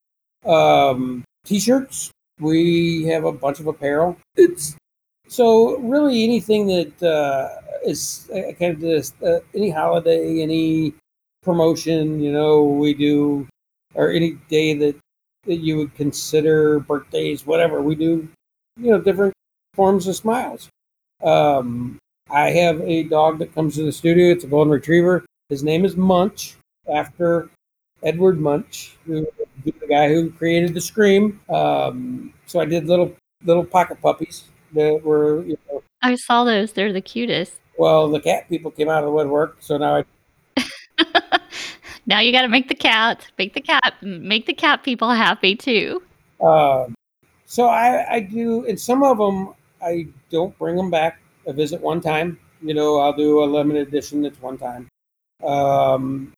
[0.44, 2.10] on um, t-shirts.
[2.40, 4.16] We have a bunch of apparel.
[4.34, 4.74] It's
[5.28, 10.94] so really anything that uh, is uh, kind of uh, any holiday, any
[11.42, 13.46] promotion, you know, we do,
[13.94, 14.96] or any day that
[15.44, 18.28] that you would consider birthdays, whatever we do,
[18.80, 19.34] you know, different
[19.74, 20.68] forms of smiles.
[21.22, 21.98] Um,
[22.30, 24.30] I have a dog that comes to the studio.
[24.30, 25.24] It's a golden retriever.
[25.48, 26.56] His name is Munch,
[26.92, 27.50] after
[28.02, 29.26] Edward Munch, who
[29.64, 31.40] the guy who created the Scream.
[31.48, 33.14] Um, so I did little
[33.44, 35.42] little pocket puppies that were.
[35.44, 36.72] You know, I saw those.
[36.72, 37.54] They're the cutest.
[37.78, 40.02] Well, the cat people came out of the woodwork, so now
[40.56, 40.64] I.
[42.06, 45.54] now you got to make the cat, make the cat, make the cat people happy
[45.54, 46.02] too.
[46.40, 46.86] Uh,
[47.46, 51.20] so I, I do, and some of them I don't bring them back.
[51.48, 52.38] I visit one time.
[52.60, 54.88] You know, I'll do a limited edition that's one time.
[55.44, 56.32] Um,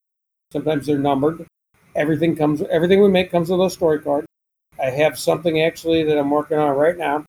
[0.51, 1.47] sometimes they're numbered
[1.95, 4.25] everything comes everything we make comes with a story card.
[4.81, 7.25] I have something actually that I'm working on right now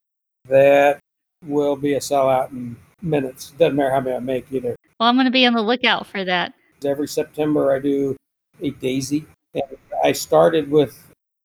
[0.48, 0.98] that
[1.44, 3.52] will be a sellout in minutes.
[3.52, 4.74] Doesn't matter how many I make either.
[4.98, 6.54] Well, I'm going to be on the lookout for that.
[6.84, 8.16] Every September, I do
[8.60, 9.26] a daisy.
[10.04, 11.02] I started with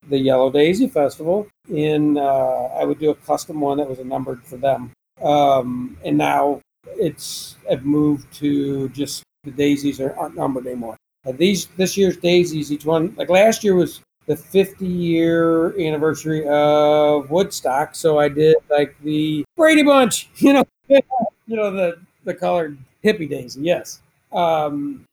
[0.09, 1.47] the Yellow Daisy Festival.
[1.69, 4.91] In uh, I would do a custom one that was numbered for them,
[5.21, 10.97] um, and now it's I've moved to just the daisies are, aren't numbered anymore.
[11.25, 17.29] These this year's daisies, each one like last year was the 50 year anniversary of
[17.29, 21.01] Woodstock, so I did like the Brady Bunch, you know, you
[21.47, 24.01] know the the colored hippie daisy, yes.
[24.31, 25.03] Um,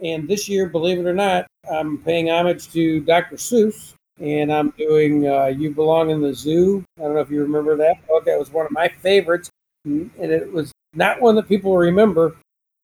[0.00, 3.36] and this year, believe it or not, I'm paying homage to Dr.
[3.36, 7.42] Seuss, and I'm doing uh, "You Belong in the Zoo." I don't know if you
[7.42, 8.24] remember that book.
[8.24, 9.50] That was one of my favorites,
[9.84, 12.36] and it was not one that people remember,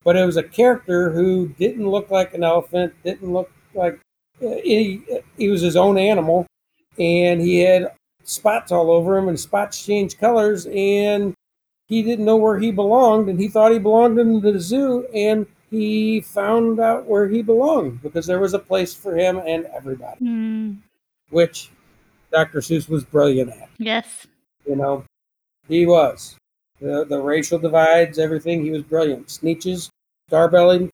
[0.03, 3.99] but it was a character who didn't look like an elephant, didn't look like
[4.43, 5.03] uh, he,
[5.37, 6.47] he was his own animal,
[6.99, 7.93] and he had
[8.25, 11.35] spots all over him, and spots changed colors, and
[11.87, 15.47] he didn't know where he belonged, and he thought he belonged in the zoo, and
[15.71, 20.19] he found out where he belonged because there was a place for him and everybody,
[20.25, 20.77] Mm,
[21.31, 21.71] which
[22.33, 22.61] Dr.
[22.61, 23.69] Seuss was brilliant at.
[23.79, 24.27] yes.
[24.67, 25.05] You know,
[25.69, 26.37] he was.
[26.81, 29.29] The, the racial divides, everything, he was brilliant.
[29.29, 29.89] Sneetches,
[30.31, 30.89] Starbelly,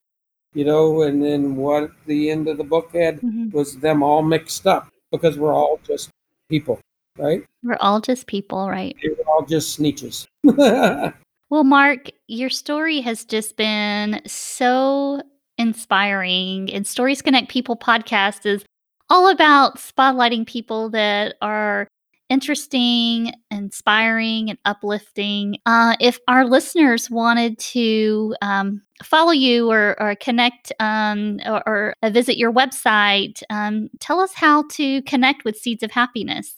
[0.55, 3.53] you know, and then what the end of the book had Mhm.
[3.53, 6.11] was them all mixed up because we're all just
[6.49, 6.79] people,
[7.17, 7.45] right?
[7.63, 8.97] We're all just people, right?
[9.03, 10.27] We're all just Sneetches.
[11.51, 15.21] Well, Mark, your story has just been so
[15.59, 16.73] inspiring.
[16.73, 18.65] And Stories Connect People podcast is
[19.11, 21.89] all about spotlighting people that are
[22.29, 25.57] interesting, inspiring, and uplifting.
[25.67, 31.95] Uh, if our listeners wanted to um, follow you or, or connect um, or, or
[32.05, 36.55] uh, visit your website, um, tell us how to connect with Seeds of Happiness.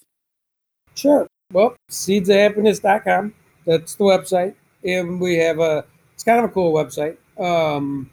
[0.94, 1.26] Sure.
[1.50, 3.34] Well, seedsofhappiness.com.
[3.64, 4.54] That's the website.
[4.84, 7.16] And we have a, it's kind of a cool website.
[7.38, 8.10] Um,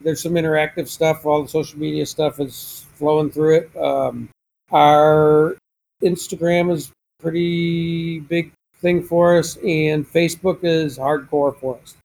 [0.00, 1.26] there's some interactive stuff.
[1.26, 3.76] All the social media stuff is flowing through it.
[3.76, 4.28] Um,
[4.70, 5.56] our
[6.02, 11.96] Instagram is pretty big thing for us, and Facebook is hardcore for us.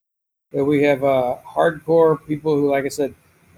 [0.51, 3.13] We have uh, hardcore people who, like I said,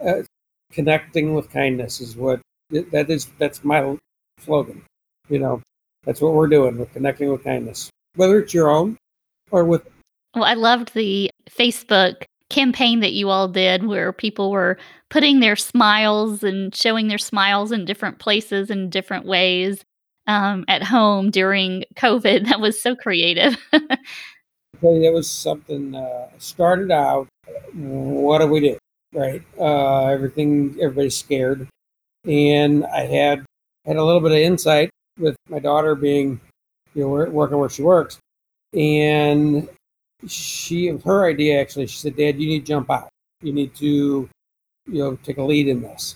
[0.06, 0.24] uh,
[0.72, 3.28] connecting with kindness is what that is.
[3.38, 3.98] That's my
[4.40, 4.84] slogan.
[5.30, 5.62] You know,
[6.04, 6.78] that's what we're doing.
[6.78, 8.98] We're connecting with kindness, whether it's your own
[9.52, 9.88] or with.
[10.36, 14.78] Well, I loved the Facebook campaign that you all did where people were
[15.10, 19.84] putting their smiles and showing their smiles in different places in different ways
[20.28, 22.46] um, at home during COVID.
[22.50, 23.58] That was so creative.
[24.82, 27.28] That was something uh, started out.
[27.74, 28.78] What do we do?
[29.14, 30.76] Right, uh, everything.
[30.82, 31.68] Everybody's scared,
[32.26, 33.46] and I had
[33.86, 36.42] had a little bit of insight with my daughter being,
[36.94, 38.20] you know, working where she works,
[38.74, 39.68] and
[40.28, 41.88] she her idea actually.
[41.88, 43.10] She said, "Dad, you need to jump out.
[43.42, 44.30] You need to,
[44.88, 46.16] you know, take a lead in this."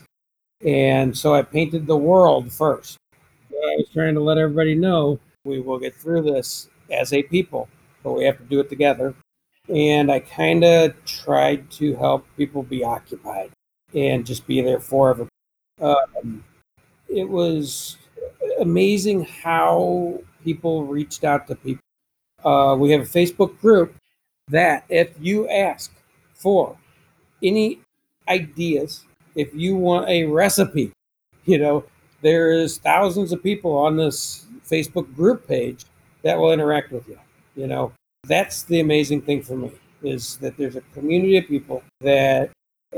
[0.65, 2.97] And so I painted the world first.
[3.51, 7.69] I was trying to let everybody know we will get through this as a people,
[8.03, 9.13] but we have to do it together.
[9.67, 13.51] And I kind of tried to help people be occupied
[13.93, 15.29] and just be there for everybody.
[15.81, 16.43] Um,
[17.07, 17.97] it was
[18.59, 21.81] amazing how people reached out to people.
[22.43, 23.95] Uh, we have a Facebook group
[24.47, 25.91] that if you ask
[26.33, 26.77] for
[27.43, 27.79] any
[28.27, 30.91] ideas, if you want a recipe,
[31.45, 31.83] you know,
[32.21, 35.85] there is thousands of people on this Facebook group page
[36.23, 37.17] that will interact with you.
[37.55, 37.91] You know,
[38.27, 39.71] that's the amazing thing for me
[40.03, 42.51] is that there's a community of people that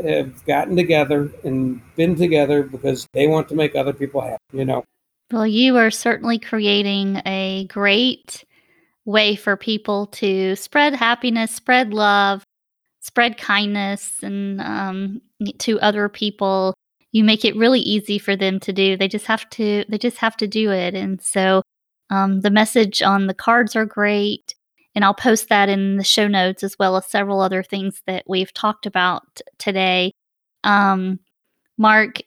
[0.03, 4.37] have gotten together and been together because they want to make other people happy.
[4.53, 4.83] You know,
[5.31, 8.43] well, you are certainly creating a great
[9.11, 12.43] way for people to spread happiness, spread love,
[13.01, 15.21] spread kindness, and um,
[15.59, 16.73] to other people.
[17.11, 18.95] You make it really easy for them to do.
[18.95, 19.83] They just have to.
[19.89, 20.95] They just have to do it.
[20.95, 21.61] And so,
[22.09, 24.55] um, the message on the cards are great,
[24.95, 28.23] and I'll post that in the show notes as well as several other things that
[28.27, 30.13] we've talked about today.
[30.63, 31.19] Um,
[31.77, 32.19] Mark,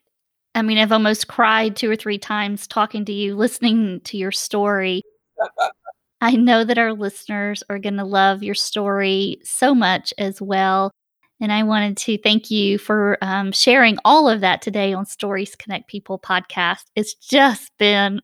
[0.55, 4.33] I mean, I've almost cried two or three times talking to you, listening to your
[4.33, 5.03] story.
[6.25, 10.91] I know that our listeners are going to love your story so much as well.
[11.39, 15.55] And I wanted to thank you for um, sharing all of that today on Stories
[15.55, 16.85] Connect People podcast.
[16.97, 18.23] It's just been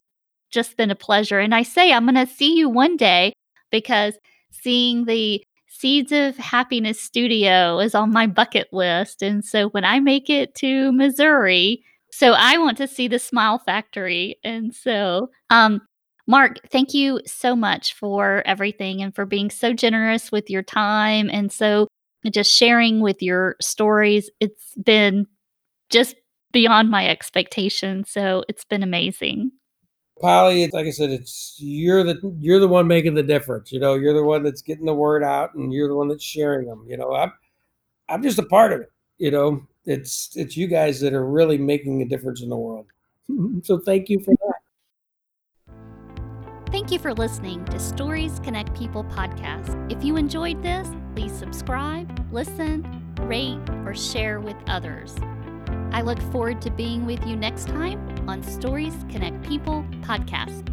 [0.51, 1.41] just been a pleasure.
[1.41, 3.35] And I say I'm going to see you one day
[3.71, 4.15] because
[4.51, 9.21] seeing the Seeds of Happiness studio is on my bucket list.
[9.21, 13.59] And so when I make it to Missouri, so I want to see the Smile
[13.59, 14.39] Factory.
[14.43, 15.83] And so, um,
[16.27, 21.29] Mark, thank you so much for everything and for being so generous with your time
[21.33, 21.89] and so
[22.31, 24.31] just sharing with your stories.
[24.41, 25.27] It's been
[25.89, 26.17] just
[26.53, 28.11] beyond my expectations.
[28.11, 29.53] So it's been amazing.
[30.21, 33.73] Polly, like I said, it's you're the you're the one making the difference.
[33.73, 36.23] You know, you're the one that's getting the word out, and you're the one that's
[36.23, 36.85] sharing them.
[36.87, 37.33] You know, I'm
[38.11, 38.93] I'm just a part of it.
[39.17, 42.87] You know, it's it's you guys that are really making a difference in the world.
[43.63, 44.55] so thank you for that.
[46.71, 49.91] Thank you for listening to Stories Connect People podcast.
[49.91, 55.17] If you enjoyed this, please subscribe, listen, rate, or share with others.
[55.91, 60.69] I look forward to being with you next time on Stories Connect People podcast.